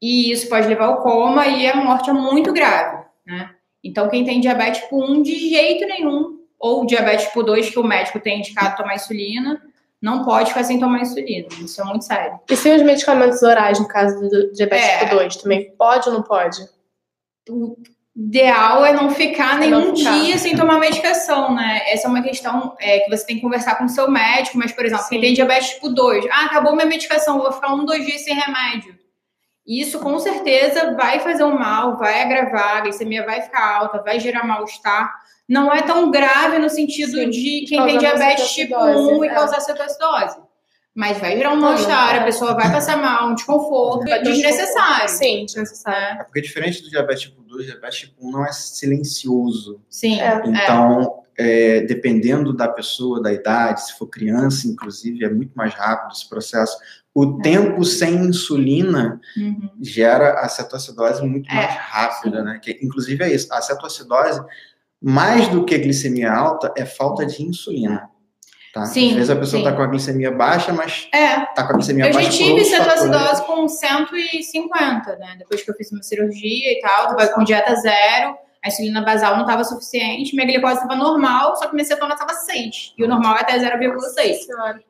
[0.01, 3.51] e isso pode levar ao coma e a morte é muito grave, né?
[3.83, 7.83] Então, quem tem diabetes tipo 1, de jeito nenhum, ou diabetes tipo 2, que o
[7.83, 9.61] médico tem indicado tomar insulina,
[10.01, 11.47] não pode ficar sem tomar insulina.
[11.59, 12.39] Isso é muito sério.
[12.49, 16.15] E sem os medicamentos orais, no caso do diabetes é, tipo 2, também pode ou
[16.15, 16.57] não pode?
[17.49, 17.77] O
[18.15, 20.19] ideal é não ficar é nenhum não ficar.
[20.19, 21.81] dia sem tomar medicação, né?
[21.87, 24.71] Essa é uma questão é, que você tem que conversar com o seu médico, mas,
[24.71, 25.09] por exemplo, Sim.
[25.11, 28.33] quem tem diabetes tipo 2, ah, acabou minha medicação, vou ficar um, dois dias sem
[28.33, 29.01] remédio
[29.65, 34.19] isso com certeza vai fazer um mal, vai agravar, a glicemia vai ficar alta, vai
[34.19, 35.13] gerar mal-estar.
[35.51, 39.27] Não é tão grave no sentido Sim, de quem tem diabetes tipo 1 é.
[39.27, 40.37] e causar cetoacidose.
[40.95, 45.09] Mas vai gerar um mal-estar, a pessoa vai passar mal, um desconforto vai desnecessário.
[45.09, 46.21] Sim, desnecessário.
[46.21, 49.81] É porque diferente do diabetes tipo 2, o diabetes tipo 1 não é silencioso.
[49.89, 50.21] Sim.
[50.21, 50.41] É.
[50.45, 56.13] Então, é, dependendo da pessoa, da idade, se for criança, inclusive, é muito mais rápido
[56.13, 56.77] esse processo
[57.13, 57.41] o é.
[57.41, 59.69] tempo sem insulina uhum.
[59.81, 61.55] gera a cetoacidose muito é.
[61.55, 62.59] mais rápida, né?
[62.61, 63.53] Que, inclusive é isso.
[63.53, 64.41] A cetoacidose,
[65.01, 68.09] mais do que glicemia alta, é falta de insulina.
[68.73, 68.85] Tá?
[68.85, 71.63] Sim, Às vezes a pessoa está com a glicemia baixa, mas está é.
[71.63, 72.27] com a glicemia eu baixa.
[72.27, 75.35] Eu já tive cetoacidose com 150, né?
[75.39, 78.37] Depois que eu fiz uma cirurgia e tal, vai com dieta zero.
[78.63, 82.33] A insulina basal não estava suficiente, minha glicose estava normal, só que minha cetona estava
[82.33, 82.93] 6.
[82.95, 84.37] E o normal é até 0,6.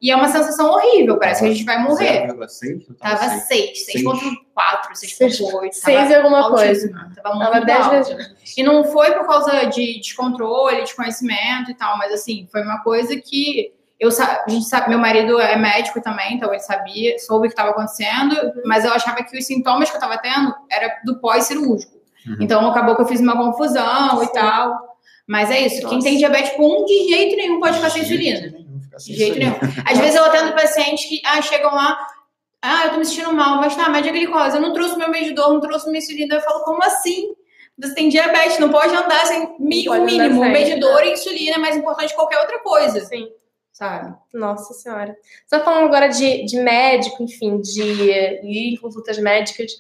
[0.02, 2.28] E é uma sensação horrível, parece que a gente vai morrer.
[2.28, 2.98] 0,6?
[3.00, 5.72] Tava 6, 6,4, 6,8.
[5.72, 6.92] 6 e alguma coisa.
[7.24, 8.58] Tava muito tava 10 vezes.
[8.58, 12.84] E não foi por causa de descontrole, de conhecimento e tal, mas assim, foi uma
[12.84, 17.46] coisa que eu, a gente sabe, meu marido é médico também, então ele sabia, soube
[17.46, 21.00] o que estava acontecendo, mas eu achava que os sintomas que eu estava tendo era
[21.06, 22.01] do pós-cirúrgico.
[22.28, 22.38] Uhum.
[22.40, 24.26] Então acabou que eu fiz uma confusão Sim.
[24.26, 24.98] e tal.
[25.28, 25.90] Mas é isso, Nossa.
[25.90, 28.54] quem tem diabetes tipo 1, de jeito nenhum pode ficar sem insulina.
[28.98, 29.56] De jeito nenhum.
[29.86, 31.98] Às vezes eu atendo pacientes que ah, chegam lá,
[32.62, 35.54] ah, eu tô me sentindo mal, mas tá, média glicose, eu não trouxe meu medidor,
[35.54, 36.36] não trouxe minha insulina.
[36.36, 37.34] Eu falo, como assim?
[37.78, 40.44] Você tem diabetes, não pode andar sem o mínimo.
[40.44, 43.00] Medidor e insulina é mais importante que qualquer outra coisa.
[43.06, 43.28] Sim
[43.82, 44.16] sabe?
[44.34, 45.18] Nossa Senhora.
[45.46, 49.72] Você tá falando agora de, de médico, enfim, de ir em consultas médicas.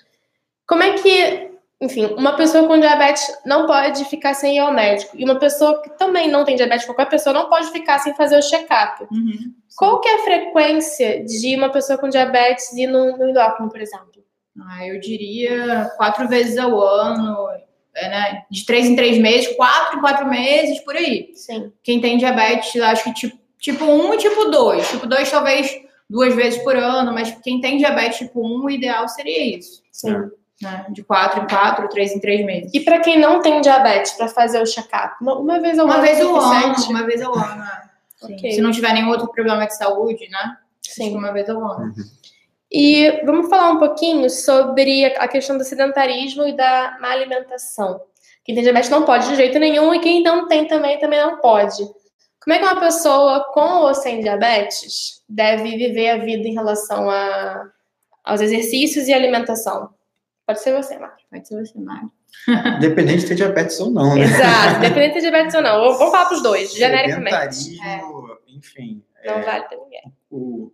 [0.65, 1.50] Como é que,
[1.81, 5.17] enfim, uma pessoa com diabetes não pode ficar sem ir ao médico?
[5.17, 8.37] E uma pessoa que também não tem diabetes, qualquer pessoa, não pode ficar sem fazer
[8.37, 9.03] o check-up.
[9.11, 9.53] Uhum.
[9.75, 13.81] Qual que é a frequência de uma pessoa com diabetes ir no, no endócrino, por
[13.81, 14.23] exemplo?
[14.59, 17.49] Ah, eu diria quatro vezes ao ano,
[17.95, 18.43] é, né?
[18.51, 21.31] De três em três meses, quatro em quatro meses, por aí.
[21.33, 21.71] Sim.
[21.83, 24.89] Quem tem diabetes, acho que tipo Tipo 1 e tipo 2.
[24.89, 25.71] Tipo 2 talvez
[26.09, 29.81] duas vezes por ano, mas quem tem diabetes tipo 1, o ideal seria isso.
[29.91, 30.31] Sim.
[30.61, 30.85] Né?
[30.89, 32.71] De 4 em 4, 3 em 3 meses.
[32.73, 36.03] E para quem não tem diabetes, para fazer o check-up, uma, vez ao uma ano?
[36.03, 37.63] Vez ao ano uma vez ao ano.
[38.21, 38.51] okay.
[38.51, 40.57] Se não tiver nenhum outro problema de saúde, né?
[40.81, 41.15] Sim.
[41.15, 41.85] Uma vez ao ano.
[41.85, 42.21] Uhum.
[42.71, 47.99] E vamos falar um pouquinho sobre a questão do sedentarismo e da má alimentação.
[48.45, 51.37] Quem tem diabetes não pode de jeito nenhum e quem não tem também, também não
[51.37, 51.83] pode.
[52.43, 57.09] Como é que uma pessoa com ou sem diabetes deve viver a vida em relação
[57.09, 57.69] a,
[58.23, 59.89] aos exercícios e alimentação?
[60.51, 61.15] Pode ser você, Mário.
[61.31, 62.11] Pode ser você, Mário.
[62.81, 64.23] Dependente de ter diabetes ou não, né?
[64.23, 65.97] Exato, dependente de ter diabetes ou não.
[65.97, 67.81] Vamos falar para os dois, genericamente.
[67.81, 68.01] É.
[68.47, 69.01] enfim.
[69.25, 70.13] Não é, vale para ninguém.
[70.29, 70.73] O,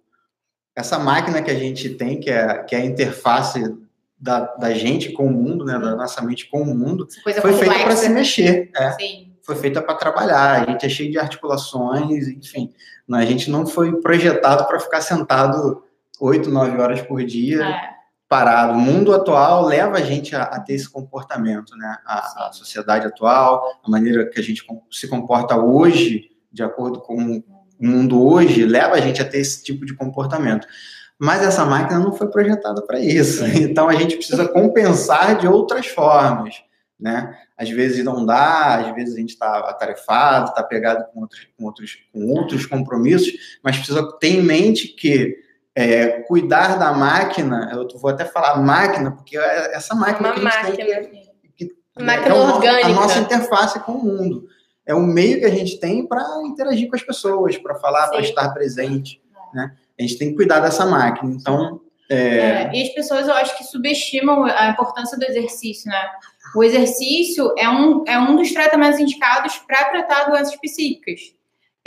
[0.76, 3.62] essa máquina que a gente tem, que é, que é a interface
[4.20, 7.80] da, da gente com o mundo, né, da nossa mente com o mundo, foi feita
[7.84, 8.72] para se mexer.
[8.76, 8.92] É.
[8.94, 12.74] Sim foi feita para trabalhar, a gente é cheio de articulações, enfim.
[13.10, 15.86] A gente não foi projetado para ficar sentado
[16.20, 17.97] oito, nove horas por dia, é.
[18.28, 18.74] Parado.
[18.74, 21.98] O mundo atual leva a gente a, a ter esse comportamento, né?
[22.06, 27.38] A, a, sociedade atual, a maneira que a gente se comporta hoje, de acordo com
[27.38, 27.44] o
[27.80, 30.68] mundo hoje, leva a gente a ter esse tipo de comportamento.
[31.20, 33.44] Mas essa máquina não foi projetada para isso.
[33.58, 36.68] Então a gente precisa compensar de outras formas
[37.00, 37.38] né?
[37.56, 41.66] Às vezes não dá, às vezes a gente está atarefado, está pegado com outros, com,
[41.66, 43.32] outros, com outros compromissos,
[43.64, 45.38] mas precisa ter em mente que
[45.78, 50.48] é, cuidar da máquina, eu vou até falar máquina, porque é essa máquina Uma que
[50.48, 51.02] a gente máquina.
[51.02, 51.22] tem
[51.56, 52.88] que, que máquina é orgânica.
[52.88, 54.48] a nossa interface com o mundo.
[54.88, 58.22] É o meio que a gente tem para interagir com as pessoas, para falar, para
[58.22, 59.22] estar presente.
[59.54, 59.72] Né?
[60.00, 61.32] A gente tem que cuidar dessa máquina.
[61.32, 62.16] Então, é...
[62.16, 66.10] É, e as pessoas, eu acho que subestimam a importância do exercício, né?
[66.56, 71.37] O exercício é um, é um dos tratamentos indicados para tratar doenças psíquicas.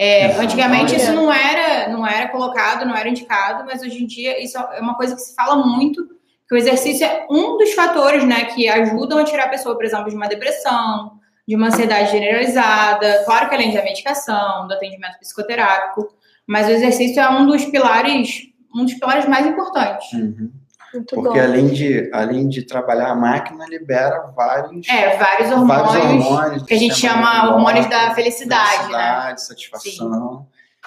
[0.02, 4.42] É, antigamente isso não era, não era colocado, não era indicado, mas hoje em dia
[4.42, 6.08] isso é uma coisa que se fala muito,
[6.48, 9.84] que o exercício é um dos fatores, né, que ajudam a tirar a pessoa, por
[9.84, 15.18] exemplo, de uma depressão, de uma ansiedade generalizada, claro que além da medicação, do atendimento
[15.18, 16.08] psicoterápico,
[16.46, 18.44] mas o exercício é um dos pilares,
[18.74, 20.14] um dos pilares mais importantes.
[20.14, 20.50] Uhum.
[20.92, 21.44] Muito Porque bom.
[21.44, 26.74] além de, além de trabalhar a máquina, libera vários, é, vários hormônios, vários hormônios que
[26.74, 29.36] a gente chama hormônios da felicidade, felicidade né?
[29.36, 30.46] satisfação.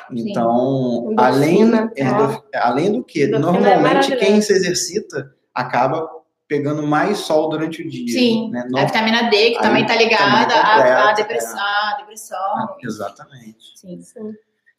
[0.10, 0.30] Sim.
[0.30, 1.16] Então, Sim.
[1.18, 1.62] além,
[1.96, 2.58] é.
[2.58, 6.10] além do que, é normalmente quem se exercita acaba
[6.48, 8.20] pegando mais sol durante o dia.
[8.20, 8.68] Sim, né?
[8.76, 11.58] a vitamina D, que também está ligada à, depressão.
[11.58, 11.98] É.
[11.98, 12.38] depressão.
[12.38, 13.72] Ah, exatamente.
[13.76, 14.34] Sim, sim.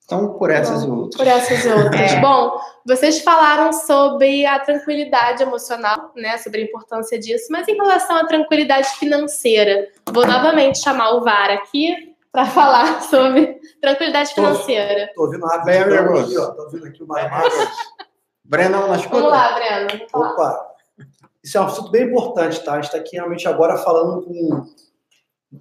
[0.05, 1.16] Então, por essas Bom, e outras.
[1.16, 2.12] Por essas e outras.
[2.12, 2.20] É.
[2.20, 6.36] Bom, vocês falaram sobre a tranquilidade emocional, né?
[6.38, 11.50] Sobre a importância disso, mas em relação à tranquilidade financeira, vou novamente chamar o VAR
[11.50, 15.11] aqui para falar sobre tranquilidade financeira.
[15.14, 16.50] Tô, ouvindo a Bem, aqui, ó.
[16.50, 17.55] Tô ouvindo aqui o Marcos.
[18.44, 19.16] Breno, na escuta?
[19.16, 20.07] Vamos lá, Breno.
[20.12, 20.74] Opa!
[21.42, 22.72] Isso é um assunto bem importante, tá?
[22.72, 24.66] A gente está aqui realmente agora falando com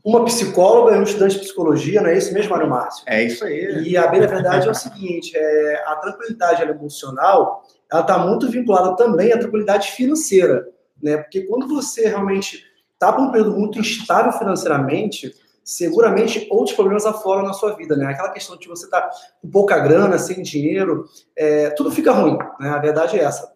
[0.04, 3.04] uma psicóloga e um estudante de psicologia, não é isso mesmo, Mário Márcio?
[3.06, 3.84] É isso aí.
[3.88, 8.96] E a bem verdade é o seguinte, é, a tranquilidade emocional, ela está muito vinculada
[8.96, 10.68] também à tranquilidade financeira,
[11.02, 11.18] né?
[11.18, 12.64] Porque quando você realmente
[12.94, 18.06] está por um período muito instável financeiramente, seguramente outros problemas afloram na sua vida, né?
[18.06, 22.38] Aquela questão de você estar tá com pouca grana, sem dinheiro, é, tudo fica ruim,
[22.60, 22.70] né?
[22.70, 23.54] A verdade é essa.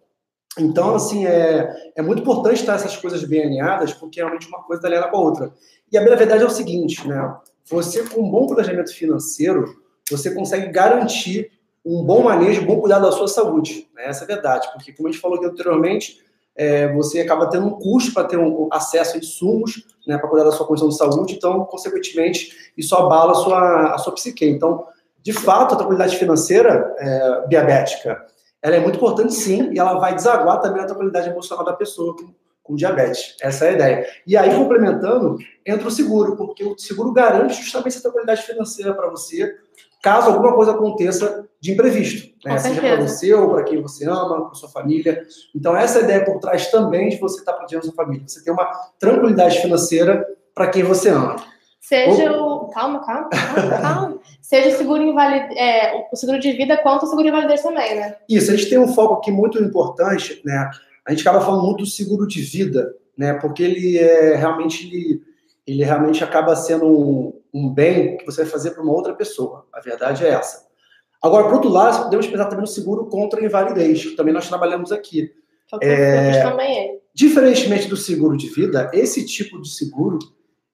[0.60, 4.80] Então, assim, é, é muito importante estar essas coisas bem alinhadas, porque realmente uma coisa
[4.80, 5.54] está alinhada com a outra.
[5.92, 7.36] E a verdade é o seguinte, né?
[7.66, 9.66] Você, com um bom planejamento financeiro,
[10.10, 11.52] você consegue garantir
[11.86, 13.90] um bom manejo, um bom cuidado da sua saúde.
[13.96, 14.08] Né?
[14.08, 16.18] Essa é a verdade, porque, como a gente falou aqui anteriormente,
[16.56, 20.46] é, você acaba tendo um custo para ter um acesso a insumos, né, para cuidar
[20.46, 24.46] da sua condição de saúde, então, consequentemente, isso abala a sua, a sua psique.
[24.46, 24.86] Então,
[25.22, 28.26] de fato, a tranquilidade financeira é, diabética,
[28.62, 32.16] ela é muito importante sim, e ela vai desaguar também na tranquilidade emocional da pessoa
[32.68, 33.36] com, diabetes.
[33.42, 34.08] Essa é a ideia.
[34.26, 39.10] E aí, complementando, entra o seguro, porque o seguro garante justamente essa tranquilidade financeira para
[39.10, 39.56] você,
[40.04, 42.58] caso alguma coisa aconteça de imprevisto, né?
[42.58, 45.26] seja para você ou para quem você ama, para sua família.
[45.56, 48.28] Então, essa é a ideia por trás também de você estar tá protegendo sua família.
[48.28, 48.66] Você ter uma
[49.00, 51.36] tranquilidade financeira para quem você ama.
[51.88, 52.68] Seja o.
[52.68, 54.20] Calma, calma, calma, calma.
[54.42, 55.58] Seja o seguro invalid...
[55.58, 58.18] É, o seguro de vida quanto o seguro invalidez também, né?
[58.30, 60.70] Isso, a gente tem um foco aqui muito importante, né?
[61.08, 63.34] A gente acaba falando muito do seguro de vida, né?
[63.36, 65.22] Porque ele é realmente ele,
[65.66, 69.66] ele realmente acaba sendo um, um bem que você vai fazer para uma outra pessoa.
[69.74, 70.68] A verdade é essa.
[71.22, 74.48] Agora, por outro lado, podemos pensar também no seguro contra a invalidez, que também nós
[74.48, 75.32] trabalhamos aqui.
[75.82, 76.98] É, também é.
[77.14, 80.20] Diferentemente do seguro de vida, esse tipo de seguro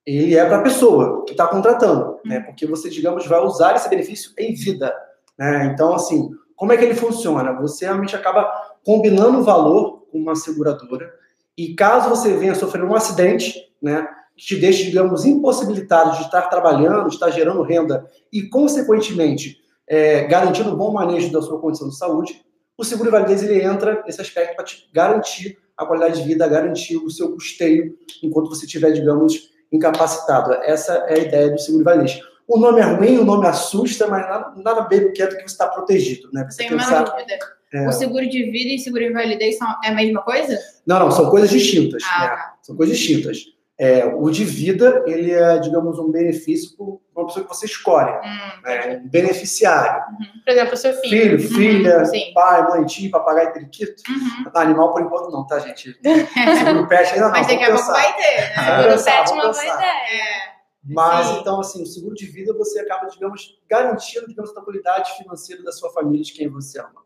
[0.06, 2.40] ele é para a pessoa que está contratando, né?
[2.40, 2.46] Uhum.
[2.46, 4.94] Porque você, digamos, vai usar esse benefício em vida,
[5.38, 5.68] né?
[5.74, 7.54] Então, assim, como é que ele funciona?
[7.62, 8.52] Você realmente acaba
[8.84, 11.12] combinando o valor com uma seguradora
[11.58, 14.08] e caso você venha sofrer um acidente, né?
[14.36, 19.58] Que te deixe, digamos, impossibilitado de estar trabalhando, de estar gerando renda e, consequentemente,
[19.88, 22.44] é, garantindo um bom manejo da sua condição de saúde,
[22.76, 26.98] o seguro invalidez ele entra nesse aspecto para te garantir a qualidade de vida, garantir
[26.98, 30.54] o seu custeio enquanto você estiver, digamos, incapacitado.
[30.64, 32.20] Essa é a ideia do seguro invalidez.
[32.48, 35.36] O nome é ruim, o nome assusta, mas nada, nada bem do que é do
[35.36, 36.30] que você está protegido.
[36.34, 36.46] Né?
[36.50, 37.40] Você Tem pensar, uma dúvida.
[37.74, 37.88] É...
[37.88, 40.60] O seguro de vida e seguro invalidez são é a mesma coisa?
[40.86, 42.04] Não, não, são coisas distintas.
[42.06, 42.28] Ah, né?
[42.28, 42.54] Tá.
[42.62, 43.54] São coisas distintas.
[43.80, 46.86] É, o de vida, ele é, digamos, um benefício para
[47.24, 48.12] uma pessoa que você escolhe.
[48.12, 49.02] Hum, né?
[49.04, 50.04] Um beneficiário.
[50.12, 50.42] Uhum.
[50.46, 51.40] Por exemplo, o seu filho.
[51.40, 54.04] Filho, filha, uhum, pai, mãe, tio, papagaio, periquito.
[54.08, 54.52] Uhum.
[54.54, 56.00] Animal, por enquanto, não, tá, gente?
[56.04, 57.32] Seguro pet ainda não.
[57.32, 58.78] Mas daqui a pouco vai ter, né?
[58.78, 59.82] Seguro pet, uma boa ideia.
[59.82, 60.54] É.
[60.86, 61.40] Mas, Sim.
[61.40, 65.72] então, assim, o seguro de vida, você acaba, digamos, garantindo, digamos, a tranquilidade financeira da
[65.72, 67.02] sua família, de quem você ama.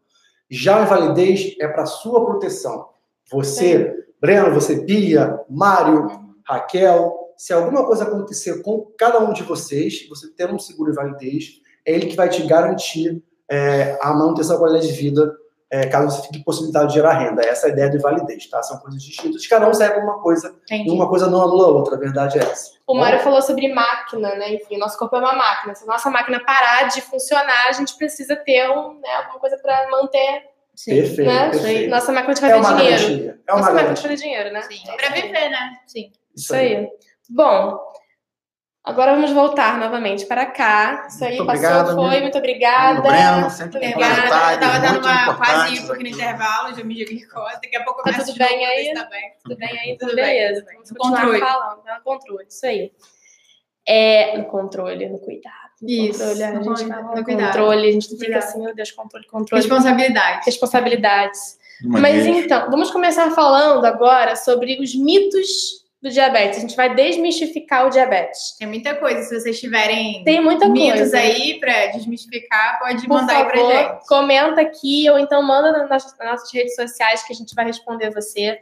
[0.50, 2.90] Já a invalidez é para sua proteção.
[3.32, 4.04] Você, Sim.
[4.20, 6.28] Breno, você, Bia, Mário.
[6.46, 10.96] Raquel, se alguma coisa acontecer com cada um de vocês, você ter um seguro de
[10.96, 15.36] validez, é ele que vai te garantir é, a manutenção da qualidade de vida
[15.70, 17.42] é, caso você fique possibilitado de gerar renda.
[17.42, 18.64] Essa é a ideia de validez, tá?
[18.64, 19.46] São coisas distintas.
[19.48, 20.90] Cada um serve uma coisa Entendi.
[20.90, 22.72] e uma coisa não anula a outra, a verdade é essa.
[22.88, 24.54] O Mário falou sobre máquina, né?
[24.54, 25.76] Enfim, nosso corpo é uma máquina.
[25.76, 29.58] Se a nossa máquina parar de funcionar, a gente precisa ter um, né, alguma coisa
[29.58, 30.44] para manter
[30.78, 30.92] Sim.
[30.92, 31.50] Perfeito, né?
[31.50, 31.90] perfeito.
[31.90, 33.02] Nossa máquina de fazer é dinheiro.
[33.02, 33.40] Garantia.
[33.48, 34.62] É uma Nossa máquina de fazer dinheiro, né?
[34.62, 34.84] Sim.
[34.88, 35.80] É para viver, né?
[35.88, 36.12] Sim.
[36.36, 36.88] Isso aí.
[37.28, 37.80] Bom,
[38.88, 41.06] agora vamos voltar novamente para cá.
[41.10, 42.22] Isso aí muito passou, obrigado, foi.
[42.22, 43.02] Muito obrigada.
[43.02, 44.54] Breno, sempre muito obrigada.
[44.54, 47.60] Eu tava dando uma quase um pouquinho no intervalo, já me joguei coisa.
[47.62, 48.94] Daqui a pouco eu tá tudo bem aí?
[48.94, 49.32] Tá bem.
[49.44, 49.98] Tudo bem aí?
[49.98, 50.66] Tudo beleza.
[50.74, 51.40] Vamos continuar controle.
[51.40, 51.84] falando.
[51.84, 52.00] Tá?
[52.04, 52.92] Controle, isso aí.
[53.86, 55.56] É, no controle, no cuidado.
[55.82, 56.20] No isso.
[56.20, 59.62] Controle, a gente no, no controle, a gente fica assim, meu Deus, controle, controle.
[59.62, 60.46] Responsabilidade.
[60.46, 61.58] Responsabilidades.
[61.84, 66.60] Mas então, vamos começar falando agora sobre os mitos do diabetes.
[66.60, 68.56] A gente vai desmistificar o diabetes.
[68.58, 69.22] Tem muita coisa.
[69.24, 71.18] Se vocês tiverem Tem muita mitos coisa.
[71.18, 74.08] aí para desmistificar, pode Por mandar favor, aí pra gente.
[74.08, 78.60] Comenta aqui ou então manda nas, nossas redes sociais que a gente vai responder você.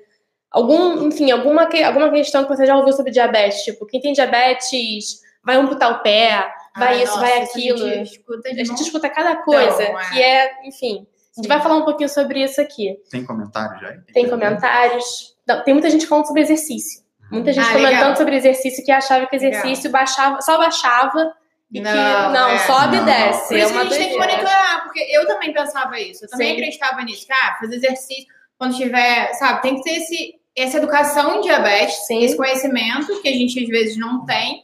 [0.49, 5.19] Algum, enfim, alguma, alguma questão que você já ouviu sobre diabetes, tipo, quem tem diabetes
[5.43, 7.85] vai amputar o pé, vai isso, vai aquilo.
[7.85, 10.09] A gente escuta, a gente escuta cada coisa, então, é.
[10.09, 11.05] que é, enfim.
[11.37, 12.97] A gente vai falar um pouquinho sobre isso aqui.
[13.11, 13.89] Tem comentários já?
[13.89, 15.35] Tem, tem comentários.
[15.45, 17.04] Não, tem muita gente falando sobre exercício.
[17.31, 18.15] Muita gente ah, comentando legal.
[18.15, 21.33] sobre exercício que achava que exercício baixava, só baixava
[21.71, 23.47] e não, que não, é, sobe e desce.
[23.47, 26.25] Por isso é uma que a gente tem que monitorar, porque eu também pensava isso,
[26.25, 26.53] eu também Sim.
[26.53, 27.25] acreditava nisso.
[27.31, 28.25] Ah, fazer exercício
[28.57, 32.23] quando tiver, sabe, tem que ter esse, essa educação em diabetes, Sim.
[32.23, 34.63] esse conhecimento que a gente às vezes não tem.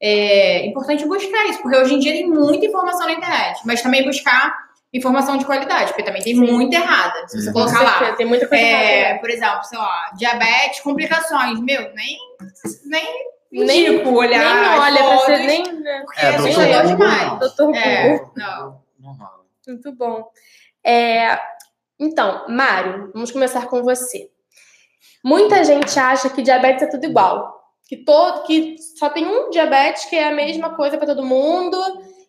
[0.00, 4.04] É importante buscar isso, porque hoje em dia tem muita informação na internet, mas também
[4.04, 6.40] buscar informação de qualidade, porque também tem Sim.
[6.42, 7.26] muita errada.
[7.26, 7.52] Se você uhum.
[7.54, 8.12] colocar lá.
[8.12, 9.20] Tem muita coisa é, errada.
[9.20, 11.60] Por exemplo, sei lá, diabetes, complicações.
[11.60, 12.18] Meu, nem.
[12.84, 13.32] Nem.
[13.50, 14.38] Nem olhar.
[14.38, 15.64] Nem olha pra você, nem.
[16.04, 17.38] Porque é, a gente leu demais.
[17.38, 18.82] Doutor é, não.
[19.66, 20.30] Muito bom.
[20.84, 21.40] É,
[21.98, 24.30] então, Mário, vamos começar com você.
[25.24, 27.62] Muita gente acha que diabetes é tudo igual.
[27.86, 31.76] Que, todo, que só tem um diabetes que é a mesma coisa para todo mundo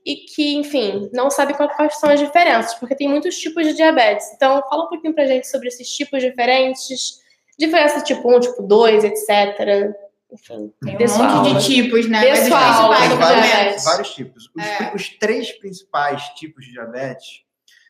[0.06, 4.32] e que, enfim, não sabe quais são as diferenças, porque tem muitos tipos de diabetes.
[4.34, 7.22] Então, fala um pouquinho pra gente sobre esses tipos diferentes,
[7.58, 9.96] diferença tipo 1, tipo 2, etc.
[10.32, 12.22] Enfim, tem um monte de tipos, né?
[12.22, 14.52] Pessoal, Mas tem vários, vários tipos.
[14.56, 14.96] Os, é.
[14.96, 17.44] os três principais tipos de diabetes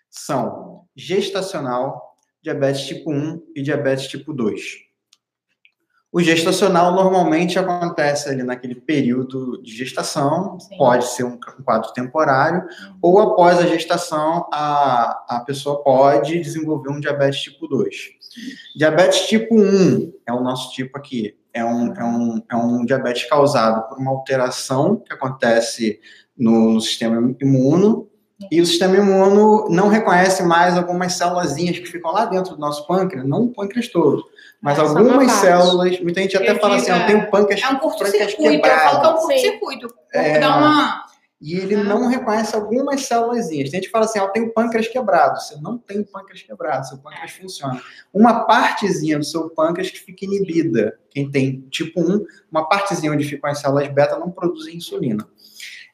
[0.10, 4.62] são gestacional, diabetes tipo 1 e diabetes tipo 2.
[6.14, 10.78] O gestacional normalmente acontece ali naquele período de gestação, Sim.
[10.78, 12.64] pode ser um quadro temporário,
[13.02, 17.96] ou após a gestação a, a pessoa pode desenvolver um diabetes tipo 2.
[18.76, 23.28] Diabetes tipo 1 é o nosso tipo aqui, é um, é um, é um diabetes
[23.28, 26.00] causado por uma alteração que acontece
[26.38, 28.08] no, no sistema imuno,
[28.52, 32.88] e o sistema imuno não reconhece mais algumas células que ficam lá dentro do nosso
[32.88, 34.24] pâncreas, não o pâncreas todo,
[34.62, 36.00] mas Essa algumas células.
[36.00, 39.02] Muita gente até eu fala assim: eu tenho um pâncreas É um curto-circuito, eu falo
[39.02, 39.96] que é um curto-circuito.
[40.14, 41.04] É, dá uma.
[41.42, 41.84] E ele ah.
[41.84, 43.50] não reconhece algumas células.
[43.50, 45.42] Tem gente que fala assim: ah, eu tenho pâncreas quebrado.
[45.42, 47.42] Você não tem pâncreas quebrado, seu pâncreas é.
[47.42, 47.82] funciona.
[48.14, 50.98] Uma partezinha do seu pâncreas que fica inibida.
[51.10, 55.28] Quem tem tipo 1, uma partezinha onde ficam as células beta não produz insulina.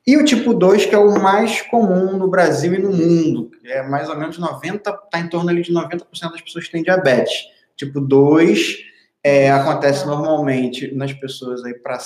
[0.08, 3.84] E o tipo 2, que é o mais comum no Brasil e no mundo, é
[3.84, 6.00] mais ou menos 90, está em torno ali de 90%
[6.32, 7.34] das pessoas que têm diabetes.
[7.76, 8.90] Tipo 2
[9.22, 11.98] é, acontece normalmente nas pessoas aí para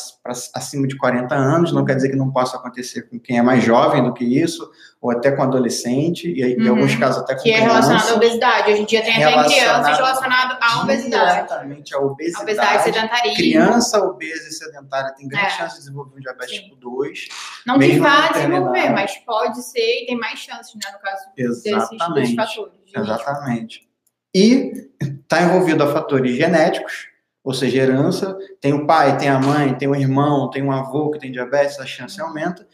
[0.56, 3.64] acima de 40 anos, não quer dizer que não possa acontecer com quem é mais
[3.64, 4.68] jovem do que isso,
[5.00, 6.64] ou até com adolescente, e aí, uhum.
[6.64, 8.72] em alguns casos até com Que criança, é relacionado à obesidade.
[8.72, 11.38] Hoje em dia tem até crianças relacionadas à obesidade.
[11.38, 12.40] Exatamente, à obesidade.
[12.40, 13.34] A obesidade sedentária.
[13.36, 15.50] Criança obesa e sedentária tem grande é.
[15.52, 16.64] chance de desenvolver um diabetes Sim.
[16.64, 17.28] tipo 2.
[17.68, 22.14] Não que vá desenvolver, mas pode ser e tem mais chances, né, no caso Exatamente.
[22.16, 22.76] desses fatores.
[22.96, 23.93] Exatamente.
[24.34, 24.72] E
[25.02, 27.08] está envolvido a fatores genéticos,
[27.44, 31.12] ou seja, herança, tem o pai, tem a mãe, tem o irmão, tem um avô
[31.12, 32.66] que tem diabetes, a chance aumenta,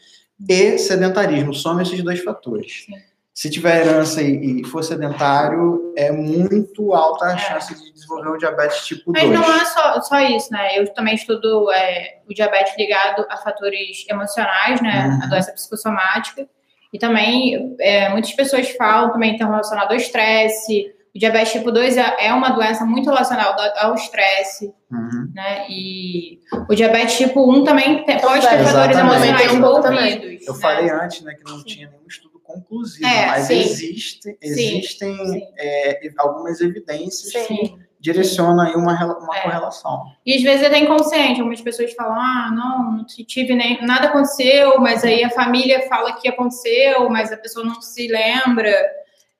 [0.48, 2.84] e sedentarismo, soma esses dois fatores.
[2.86, 2.94] Sim.
[3.32, 8.86] Se tiver herança e, for sedentário, é muito alta a chance de desenvolver um diabetes
[8.86, 9.28] tipo 2.
[9.28, 10.78] Mas não é só, só isso, né?
[10.78, 15.06] Eu também estudo é, o diabetes ligado a fatores emocionais, né?
[15.06, 15.24] Uhum.
[15.24, 16.46] A doença psicossomática.
[16.92, 21.96] E também, é, muitas pessoas falam também estão relacionado ao estresse, o diabetes tipo 2
[21.96, 25.30] é, é uma doença muito relacionada ao estresse, uhum.
[25.34, 25.66] né?
[25.68, 30.46] E o diabetes tipo 1 também tem, pode ter fatores emocionais envolvidos.
[30.46, 30.60] Eu né?
[30.60, 31.64] falei antes, né, que não sim.
[31.64, 33.60] tinha nenhum estudo conclusivo, é, mas sim.
[33.60, 35.42] existe, existem sim.
[35.58, 39.42] É, algumas evidências que direcionam aí uma, uma é.
[39.42, 40.04] correlação.
[40.24, 44.08] E às vezes é até inconsciente, algumas pessoas falam, ah, não, não tive nem, nada
[44.08, 48.72] aconteceu, mas aí a família fala que aconteceu, mas a pessoa não se lembra.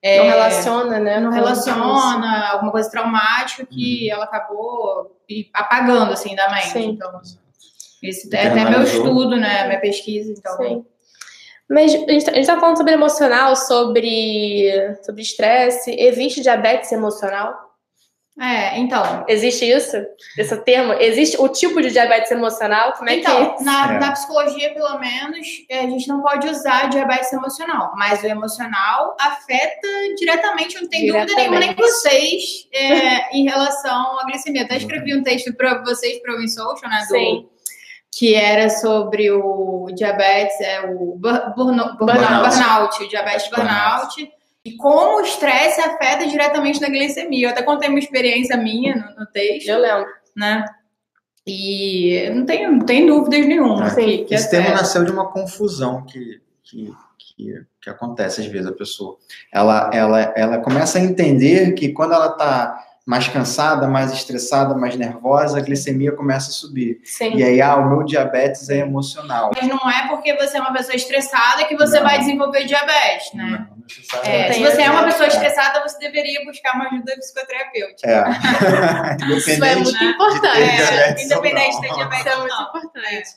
[0.03, 1.19] É, não relaciona, né?
[1.19, 4.15] Não relaciona, alguma coisa traumática que uhum.
[4.15, 5.15] ela acabou
[5.53, 6.69] apagando, assim, da mente.
[6.69, 6.89] Sim.
[6.89, 7.21] Então,
[8.01, 9.67] esse é até meu estudo, né?
[9.67, 10.57] Minha pesquisa, então...
[10.57, 10.85] Sim.
[11.69, 15.95] Mas a gente está tá falando sobre emocional, sobre sobre estresse.
[15.97, 17.70] Existe diabetes emocional?
[18.41, 19.23] É, então.
[19.27, 19.95] Existe isso?
[20.35, 20.93] Esse termo?
[20.93, 22.93] Existe o tipo de diabetes emocional?
[22.93, 23.63] Como é então, que.
[23.63, 23.99] Na, é.
[23.99, 27.93] na psicologia, pelo menos, a gente não pode usar diabetes emocional.
[27.95, 29.87] Mas o emocional afeta
[30.17, 34.63] diretamente, não tem dúvida nenhuma, nem vocês, é, em relação à glicemia.
[34.63, 37.05] Até escrevi um texto para vocês, para o InSocial, né?
[37.07, 37.49] Do, Sim.
[38.11, 44.15] Que era sobre o diabetes, é o burnout, burnout, burnout, o diabetes burnout.
[44.15, 47.47] burnout e como o estresse afeta diretamente na glicemia.
[47.47, 49.67] Eu até contei uma experiência minha no, no texto.
[49.67, 50.07] Eu lembro.
[50.35, 50.65] Né?
[51.45, 53.87] E não tem, não tem dúvidas nenhuma.
[53.87, 53.95] É.
[53.95, 58.67] Que, que Esse tema nasceu de uma confusão que, que, que, que, acontece às vezes
[58.67, 59.17] a pessoa.
[59.51, 64.95] Ela, ela, ela começa a entender que quando ela está mais cansada, mais estressada, mais
[64.95, 67.01] nervosa, a glicemia começa a subir.
[67.03, 67.35] Sim.
[67.35, 69.51] E aí, ah, o meu diabetes é emocional.
[69.53, 72.05] Mas não é porque você é uma pessoa estressada que você não.
[72.07, 73.67] vai desenvolver diabetes, né?
[73.67, 78.09] Não, é, se você é uma pessoa estressada, você deveria buscar uma ajuda psicoterapêutica.
[78.09, 79.17] É.
[79.35, 80.61] Isso é muito importante.
[80.61, 82.25] É, independente de diabetes.
[82.25, 83.29] Isso é muito importante.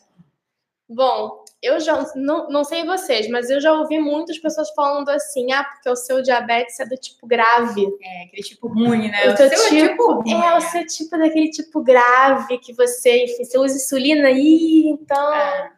[0.88, 5.50] Bom, eu já não, não sei vocês, mas eu já ouvi muitas pessoas falando assim:
[5.52, 7.86] ah, porque o seu diabetes é do tipo grave.
[8.02, 9.28] É, aquele tipo ruim, né?
[9.28, 11.82] O, o seu, seu tipo, é, tipo ruim, é, é, o seu tipo daquele tipo
[11.82, 15.34] grave que você, enfim, você usa insulina e então.
[15.34, 15.72] É.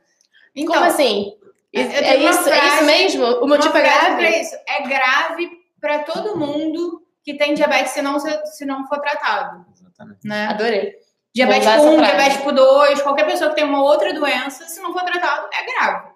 [0.54, 1.36] então Como assim?
[1.72, 3.24] É, é isso, frase, é isso mesmo?
[3.44, 4.24] O meu tipo é grave?
[4.24, 4.56] É isso.
[4.66, 9.64] É grave para todo mundo que tem diabetes se não, se não for tratado.
[9.72, 10.26] Exatamente.
[10.26, 10.46] Né?
[10.46, 11.05] Adorei.
[11.36, 14.90] Diabetes tipo 1, diabetes tipo 2, qualquer pessoa que tem uma outra doença, se não
[14.92, 16.08] for tratado, é grave.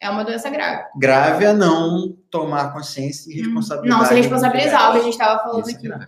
[0.00, 0.84] É uma doença grave.
[0.96, 4.00] Grave é não tomar consciência e responsabilidade.
[4.00, 5.88] Não, se responsabilizar, o que a gente estava falando aqui.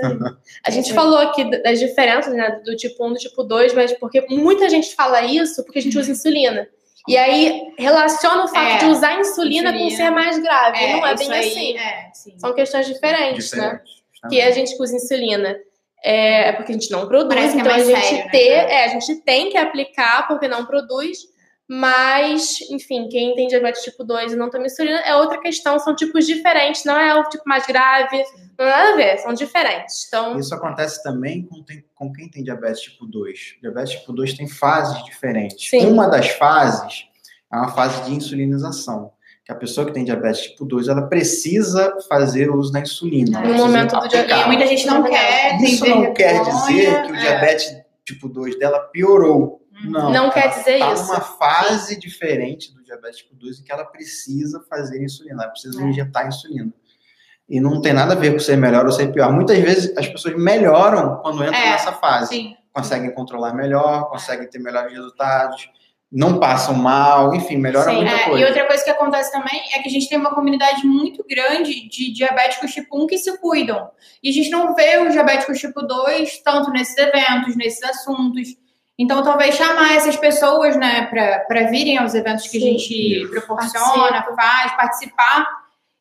[0.00, 3.92] É a gente falou aqui das diferenças, né, do tipo 1 do tipo 2, mas
[3.98, 6.66] porque muita gente fala isso porque a gente usa insulina.
[7.06, 9.96] E aí relaciona o fato É, de usar insulina, com insulina.
[10.04, 10.78] ser mais grave.
[10.78, 11.76] É, não é isso bem aí, assim.
[11.78, 12.38] é, sim.
[12.38, 13.80] São questões diferentes, né?
[13.82, 15.54] Diferente, Que a gente usa insulina
[16.04, 18.30] é, é porque a gente não produz, Parece é então a mais gente sério, né?
[18.30, 21.18] ter, é, a gente tem que aplicar porque não produz,
[21.66, 25.96] mas, enfim, quem tem diabetes tipo 2 e não toma insulina é outra questão, são
[25.96, 30.04] tipos diferentes, não é o tipo mais grave, não tem nada a ver, são diferentes.
[30.06, 33.56] Então, Isso acontece também com, tem- com quem tem diabetes tipo 2.
[33.62, 35.70] Diabetes tipo 2 tem fases diferentes.
[35.70, 35.86] Sim.
[35.86, 37.06] Uma das fases
[37.50, 39.10] é uma fase de insulinização.
[39.44, 43.40] Que a pessoa que tem diabetes tipo 2, ela precisa fazer uso da insulina.
[43.42, 44.42] No momento do diabetes.
[44.42, 47.20] E muita gente não Não, quer, Isso não vergonha, quer dizer que o é.
[47.20, 47.76] diabetes
[48.06, 49.60] tipo 2 dela piorou.
[49.84, 51.06] Não, Não quer dizer tá isso.
[51.08, 55.82] numa fase diferente do diabetes tipo 2 em que ela precisa fazer insulina, ela precisa
[55.82, 55.84] É.
[55.84, 56.72] injetar insulina.
[57.46, 59.30] E não tem nada a ver com ser melhor ou ser pior.
[59.30, 62.28] Muitas vezes as pessoas melhoram quando entram É, nessa fase.
[62.34, 62.56] Sim.
[62.72, 65.68] Conseguem controlar melhor, conseguem ter melhores resultados,
[66.14, 68.40] não passam mal, enfim, melhora Sim, muita É, coisa.
[68.40, 71.88] e outra coisa que acontece também é que a gente tem uma comunidade muito grande
[71.88, 73.90] de diabéticos tipo 1 que se cuidam.
[74.22, 78.48] E a gente não vê os diabéticos tipo 2 tanto nesses eventos, nesses assuntos.
[78.96, 81.06] Então, talvez chamar essas pessoas, né,
[81.48, 82.68] para virem aos eventos que Sim.
[82.68, 85.48] a gente proporciona, faz, participar.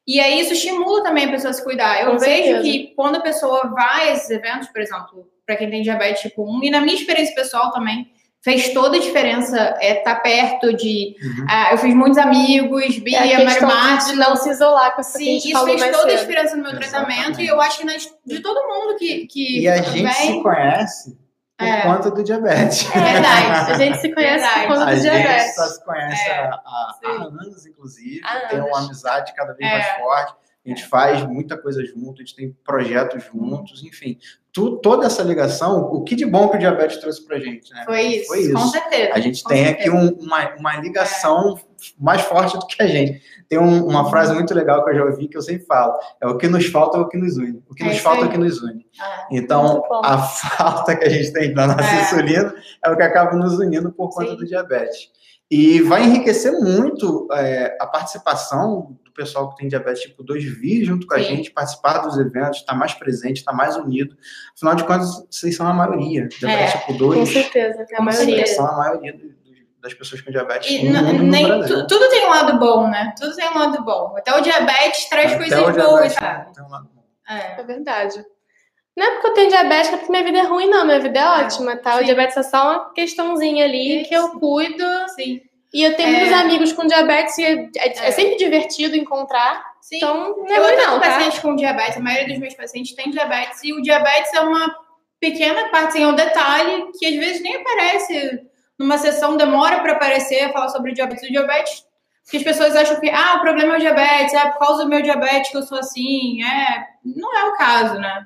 [0.05, 2.01] E aí isso estimula também a pessoa a se cuidar.
[2.03, 2.61] Eu Com vejo certeza.
[2.61, 6.43] que quando a pessoa vai a esses eventos, por exemplo, para quem tem diabetes tipo
[6.43, 8.11] 1, e na minha experiência pessoal também,
[8.43, 11.15] fez toda a diferença estar perto de.
[11.23, 11.45] Uhum.
[11.49, 15.17] ah, eu fiz muitos amigos, é Bia, a Mário de não se isolar com essa
[15.17, 16.27] que a Sim, gente isso falou fez mais toda a cedo.
[16.27, 16.89] diferença no meu Exatamente.
[17.15, 20.23] tratamento e eu acho que nas- de todo mundo que, que E a gente se
[20.31, 20.43] vem.
[20.43, 21.17] conhece
[21.57, 21.81] por É.
[21.83, 22.89] conta do diabetes.
[22.93, 25.55] É verdade, a gente se conhece por conta A do gente diabetes.
[25.55, 28.69] só se conhece É, há, há- anos, inclusive, Há tem anos.
[28.71, 29.73] uma amizade cada vez É.
[29.77, 30.33] mais forte.
[30.65, 34.17] A gente faz muita coisa junto, a gente tem projetos juntos, enfim.
[34.53, 37.83] Tu- toda essa ligação, o que de bom que o diabetes trouxe pra gente, né?
[37.85, 38.53] Foi isso, Foi isso.
[38.53, 39.09] com certeza.
[39.13, 39.89] A gente tem certeza.
[39.89, 41.59] aqui um- uma, uma ligação
[41.99, 43.21] mais forte do que a gente.
[43.49, 46.27] Tem um- uma frase muito legal que eu já ouvi que eu sempre falo: é
[46.27, 47.61] o que nos falta é o que nos une.
[47.69, 48.29] O que É nos falta é aí.
[48.29, 48.85] o que nos une.
[49.01, 52.01] Ah, Então, a falta que a gente tem da nossa É.
[52.03, 52.55] insulina
[52.85, 54.37] é o que acaba nos unindo por conta Sim.
[54.37, 55.11] do diabetes.
[55.55, 60.83] E vai enriquecer muito é, a participação do pessoal que tem diabetes tipo 2 vir
[60.83, 61.23] junto com a Sim.
[61.25, 64.15] gente, participar dos eventos, estar mais presente, estar mais unido.
[64.55, 66.27] Afinal de contas, vocês são a maioria.
[66.27, 68.35] Diabetes É, tipo Com 2 certeza, a Com maioria.
[68.37, 68.55] certeza.
[68.55, 69.13] são a maioria
[69.81, 71.81] das pessoas com diabetes E no mundo no nem Brasil.
[71.81, 73.13] tu- tudo tem um lado bom, né?
[73.19, 74.15] Tudo tem um lado bom.
[74.17, 75.77] Até o diabetes traz Até coisas o boas,
[76.13, 76.53] diabetes sabe?
[76.55, 77.03] tem um lado bom.
[77.29, 77.61] É.
[77.61, 78.25] É verdade.
[78.95, 80.85] Não é porque eu tenho diabetes que é porque minha vida é ruim, não.
[80.85, 81.95] Minha vida é ótima, tá?
[81.95, 82.05] O sim.
[82.05, 84.09] diabetes é só uma questãozinha ali Isso.
[84.09, 84.85] que eu cuido.
[85.15, 85.41] Sim.
[85.73, 86.19] E eu tenho É.
[86.19, 88.11] muitos amigos com diabetes e é, é É.
[88.11, 89.63] sempre divertido encontrar.
[89.81, 89.97] Sim.
[89.97, 91.09] Então, não é Eu ruim, não, tá?
[91.09, 94.73] pacientes com diabetes, a maioria dos meus pacientes tem diabetes, e o diabetes é uma
[95.19, 98.41] pequena parte, assim, é um detalhe que às vezes nem aparece
[98.77, 101.27] numa sessão, demora para aparecer, falar sobre o diabetes.
[101.27, 101.83] O diabetes,
[102.23, 104.89] porque as pessoas acham que, ah, o problema é o diabetes, é por causa do
[104.89, 106.85] meu diabetes que eu sou assim, é...
[107.03, 108.25] Não é o caso, né?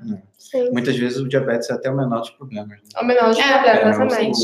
[0.51, 0.69] Sim.
[0.71, 2.69] Muitas vezes o diabetes é até o menor dos problemas.
[2.69, 2.77] né?
[2.95, 4.39] É o menor dos É, problemas, É, exatamente.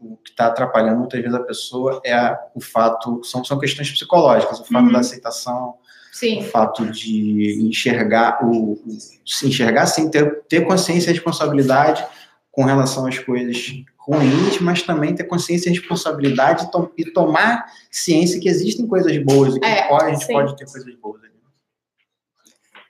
[0.00, 3.58] o, o que está atrapalhando muitas vezes a pessoa é a- o fato, são, são
[3.58, 4.92] questões psicológicas, o fato Uhum.
[4.92, 6.42] da aceitação, o Sim.
[6.44, 8.78] fato de enxergar, o, o-
[9.26, 12.04] se enxergar sim, ter, ter consciência e responsabilidade
[12.52, 17.64] com relação às coisas ruins, mas também ter consciência e responsabilidade e, to- e tomar
[17.90, 20.32] ciência que existem coisas boas e que É, pode, a gente sim.
[20.32, 21.20] pode ter coisas boas.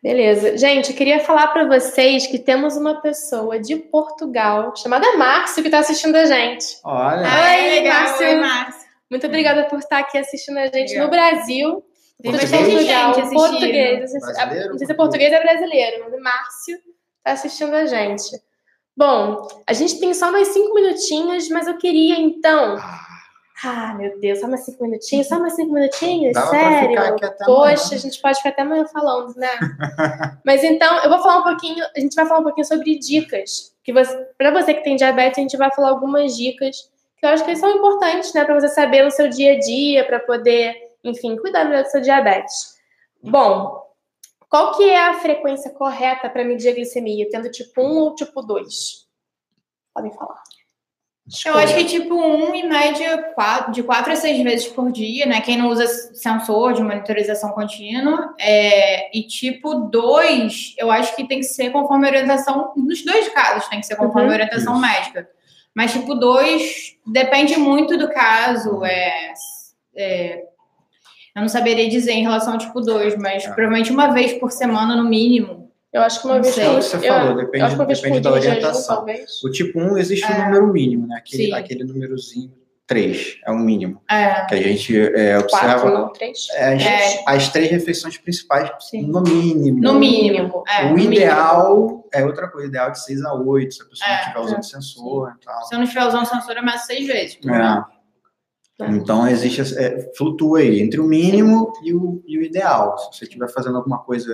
[0.02, 0.56] Beleza.
[0.56, 5.68] Gente, eu queria falar pra vocês que temos uma pessoa de Portugal chamada Márcio que
[5.68, 6.78] tá assistindo a gente.
[6.82, 8.26] Olha, Ah, Oi, legal, Márcio.
[8.26, 8.90] oi, Márcio.
[9.10, 11.04] Muito obrigada por estar aqui assistindo a gente Legal.
[11.04, 11.84] no Brasil.
[12.22, 12.50] Tem Português?
[12.50, 14.10] bastante Portugal, gente português.
[14.12, 14.70] Brasileiro?
[14.70, 16.78] Não sei se é português ou é brasileiro, mas o Márcio
[17.24, 18.40] tá assistindo a gente.
[18.96, 22.76] Bom, a gente tem só mais cinco minutinhos, mas eu queria então.
[23.62, 25.28] Ah, meu Deus, só mais cinco minutinhos?
[25.28, 26.32] Só mais cinco minutinhos?
[26.32, 26.96] Dava Sério?
[27.44, 27.78] Poxa, amanhã.
[27.92, 29.50] a gente pode ficar até amanhã falando, né?
[30.44, 33.74] mas então, eu vou falar um pouquinho, a gente vai falar um pouquinho sobre dicas.
[33.84, 37.30] Que você, para você que tem diabetes, a gente vai falar algumas dicas que eu
[37.30, 40.74] acho que são importantes, né, para você saber no seu dia a dia, para poder,
[41.04, 42.78] enfim, cuidar melhor do seu diabetes.
[43.22, 43.78] Bom,
[44.48, 48.40] qual que é a frequência correta para medir a glicemia, tendo tipo 1 ou tipo
[48.40, 49.06] 2?
[49.94, 50.42] Podem falar.
[51.46, 55.26] Eu acho que tipo um, em média, quatro, de quatro a seis vezes por dia,
[55.26, 55.40] né?
[55.40, 58.34] Quem não usa sensor de monitorização contínua.
[58.38, 62.72] É, e tipo dois, eu acho que tem que ser conforme a orientação.
[62.76, 64.32] Nos dois casos tem que ser conforme Uhum.
[64.32, 64.82] a orientação Isso.
[64.82, 65.28] médica.
[65.74, 68.84] Mas tipo dois, depende muito do caso.
[68.84, 69.32] É,
[69.96, 70.42] é,
[71.36, 73.52] eu não saberia dizer em relação ao tipo 2, mas Ah.
[73.52, 75.59] provavelmente uma vez por semana no mínimo.
[75.92, 78.00] Eu acho que uma vez por Você eu- falou, eu depende- acho que uma vez
[78.00, 78.96] depende da jejum, orientação.
[78.96, 79.42] talvez.
[79.42, 80.44] O tipo 1 existe um É.
[80.44, 81.16] número mínimo, né?
[81.18, 81.52] Aquele, Sim.
[81.52, 82.52] aquele númerozinho
[82.86, 84.02] três, é o mínimo.
[84.10, 84.44] É.
[84.46, 85.74] Que a gente é, observa.
[85.80, 86.48] Quatro, não, três?
[86.54, 87.22] É, as, É.
[87.26, 89.02] as três refeições principais, Sim.
[89.06, 89.80] no mínimo.
[89.80, 90.64] No mínimo.
[90.68, 91.14] É, o no mínimo.
[91.14, 94.12] ideal é outra coisa, o ideal é de 6 a 8, se a pessoa É,
[94.12, 94.62] não estiver usando é.
[94.62, 95.62] sensor e tal.
[95.64, 97.38] Se eu não estiver usando sensor, eu meço seis vezes.
[97.46, 97.99] É.
[98.88, 102.96] Então existe é, flutua aí entre o mínimo e o, e o ideal.
[102.98, 104.32] Se você estiver fazendo alguma coisa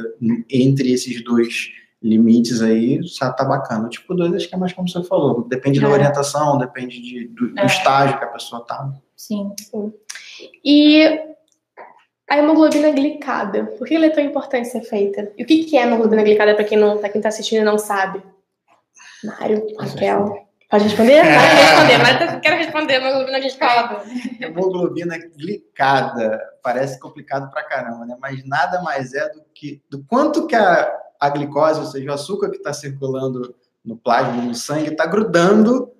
[0.50, 1.68] entre esses dois
[2.02, 3.86] limites aí, tá bacana.
[3.86, 5.90] O tipo 2 acho que é mais como você falou, depende da É.
[5.92, 7.66] orientação, depende de- do, do É.
[7.66, 8.92] estágio que a pessoa tá.
[9.16, 9.50] Sim.
[10.64, 11.02] E
[12.28, 15.32] a hemoglobina glicada, por que ela é tão importante ser feita?
[15.38, 17.78] E o que que é hemoglobina glicada para quem não, quem tá assistindo e não
[17.78, 18.22] sabe?
[19.24, 21.22] Mário, Raquel, pode responder?
[21.22, 21.98] Mário, responder.
[21.98, 24.02] Mário, tá- quero responder hemoglobina glicada.
[24.40, 28.16] Hemoglobina glicada parece complicado pra caramba, né?
[28.20, 32.14] Mas nada mais é do que do quanto que a, a glicose, ou seja, o
[32.14, 33.54] açúcar que está circulando
[33.84, 35.92] no plasma, no sangue, está grudando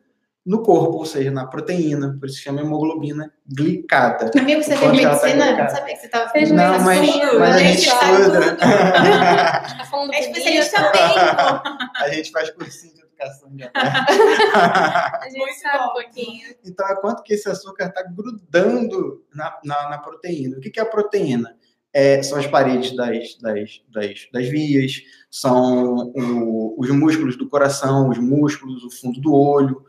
[0.44, 2.16] no corpo, ou seja, na proteína.
[2.20, 4.30] Por isso chama hemoglobina glicada.
[4.38, 5.34] Amigo, você fez ela tá medicina?
[5.44, 5.70] Não glicada.
[5.70, 7.32] sabia que você estava Fez fazendo Não, mas, medicina.
[7.38, 8.40] mas a gente Gente, sabe estuda.
[8.40, 8.56] tudo.
[9.78, 11.62] Tá falando É especialista mesmo.
[11.96, 13.05] a gente faz cursinho de
[13.50, 15.84] de A gente Muito sabe bom.
[15.84, 16.54] um pouquinho.
[16.64, 20.58] Então, é quanto que esse açúcar está grudando na, na, na proteína.
[20.58, 21.56] O que, que é a proteína?
[21.92, 24.92] É, são as paredes das, das, das, das vias,
[25.30, 29.82] são o- os músculos do coração, os músculos, o fundo do olho,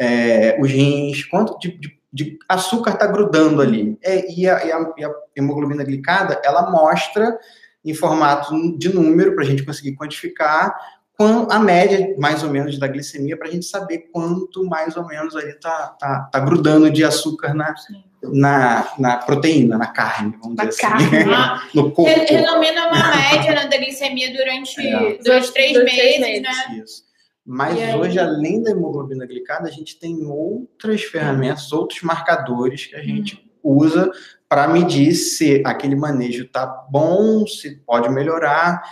[0.00, 3.96] é, os rins, quanto de, de- de açúcar está grudando ali.
[4.02, 7.38] É, e, a, e a- e a hemoglobina glicada, ela mostra
[7.84, 11.01] em formato de número, para a gente conseguir quantificar, quan-
[11.50, 15.34] a média, mais ou menos, da glicemia, para a gente saber quanto, mais ou menos,
[15.36, 18.02] ali está tá, tá grudando de açúcar na, Sim.
[18.22, 21.04] na, na proteína, na carne, vamos Na dizer assim.
[21.34, 22.04] Ah, no corpo.
[22.10, 25.18] Re- Resumindo uma média né, da glicemia durante É.
[25.24, 26.42] dois, três Dois, três meses, meses.
[26.42, 26.82] né?
[26.82, 27.02] Isso.
[27.44, 27.94] Mas E aí?
[27.96, 33.44] hoje, além da hemoglobina glicada, a gente tem outras ferramentas, outros marcadores que a gente
[33.64, 34.10] usa
[34.48, 38.82] para medir se aquele manejo está bom, se pode melhorar.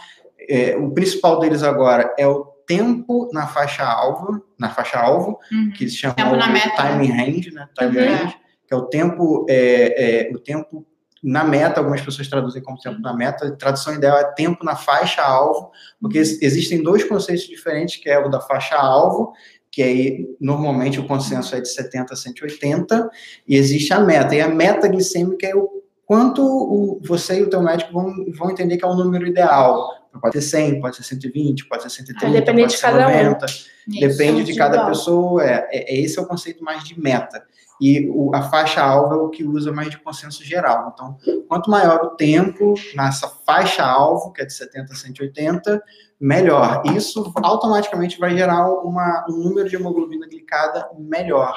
[0.49, 5.73] É, o principal deles agora é o tempo na faixa alvo, na faixa alvo, Uhum.
[5.77, 7.69] que se chama Tempo na meta, timing range, né?
[7.77, 8.05] Time Uhum.
[8.17, 8.37] range,
[8.67, 10.87] que é o tempo, é, é, o tempo
[11.23, 14.75] na meta, algumas pessoas traduzem como tempo na meta, a tradução ideal é tempo na
[14.77, 15.71] faixa alvo,
[16.01, 16.25] porque Uhum.
[16.25, 19.33] ex- existem dois conceitos diferentes, que é o da faixa alvo,
[19.71, 23.09] que aí normalmente o consenso é de 70 a 180,
[23.47, 24.35] e existe a meta.
[24.35, 25.69] E a meta glicêmica é o
[26.07, 29.89] quanto o, você e o teu médico vão, vão entender que é o número ideal.
[30.21, 33.09] Pode ser 100, pode ser 120, pode ser 130, Vai depender pode de ser cada
[33.09, 33.11] um.
[33.25, 33.47] 90.
[33.47, 33.69] Isso.
[34.01, 37.43] Depende de cada pessoa, é, é- esse é o conceito mais de meta.
[37.81, 40.91] E o- a faixa alvo é o que usa mais de consenso geral.
[40.93, 41.17] Então,
[41.49, 45.83] quanto maior o tempo nessa faixa alvo, que é de 70 a 180,
[46.21, 46.83] melhor.
[46.95, 51.57] Isso automaticamente vai gerar uma, um número de hemoglobina glicada melhor.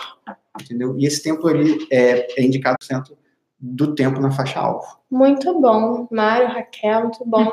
[0.62, 0.96] Entendeu?
[0.98, 3.18] E esse tempo ali é, é indicado cento
[3.66, 4.86] do tempo na faixa alvo.
[5.10, 7.50] Muito bom, Mário, Raquel, muito bom.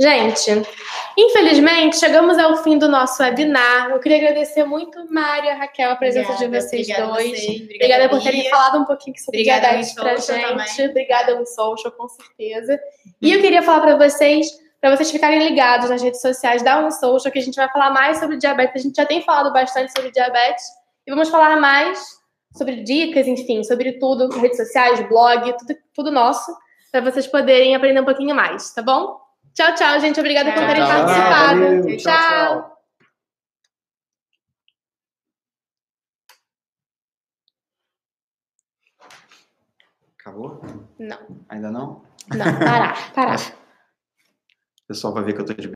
[0.00, 0.50] Gente,
[1.16, 3.90] infelizmente chegamos ao fim do nosso webinar.
[3.90, 7.30] Eu queria agradecer muito, Mário e Raquel, a presença Obrigada, de vocês obrigada a dois.
[7.30, 10.26] vocês, Obrigada por terem falado um pouquinho sobre Obrigada, diabetes pra gente.
[10.26, 10.90] também.
[10.90, 12.80] Obrigada, WinSocial, com certeza.
[13.20, 14.48] E eu queria falar pra vocês,
[14.80, 18.18] pra vocês ficarem ligados nas redes sociais da WinSocial, que a gente vai falar mais
[18.18, 18.82] sobre diabetes.
[18.82, 20.64] A gente já tem falado bastante sobre diabetes.
[21.06, 22.20] E vamos falar mais
[22.56, 26.54] sobre dicas, enfim, sobre tudo, redes sociais, blog, tudo, tudo nosso,
[26.90, 29.20] pra vocês poderem aprender um pouquinho mais, tá bom?
[29.54, 30.18] Tchau, tchau, gente.
[30.18, 30.96] Obrigada por Tchau, terem tchau.
[30.96, 31.60] participado.
[31.60, 32.72] valeu, tchau.
[40.18, 40.60] Acabou?
[40.98, 42.04] Não, Ainda não?
[42.28, 43.36] não, parar, parar.
[44.84, 45.68] O pessoal vai ver que eu tô de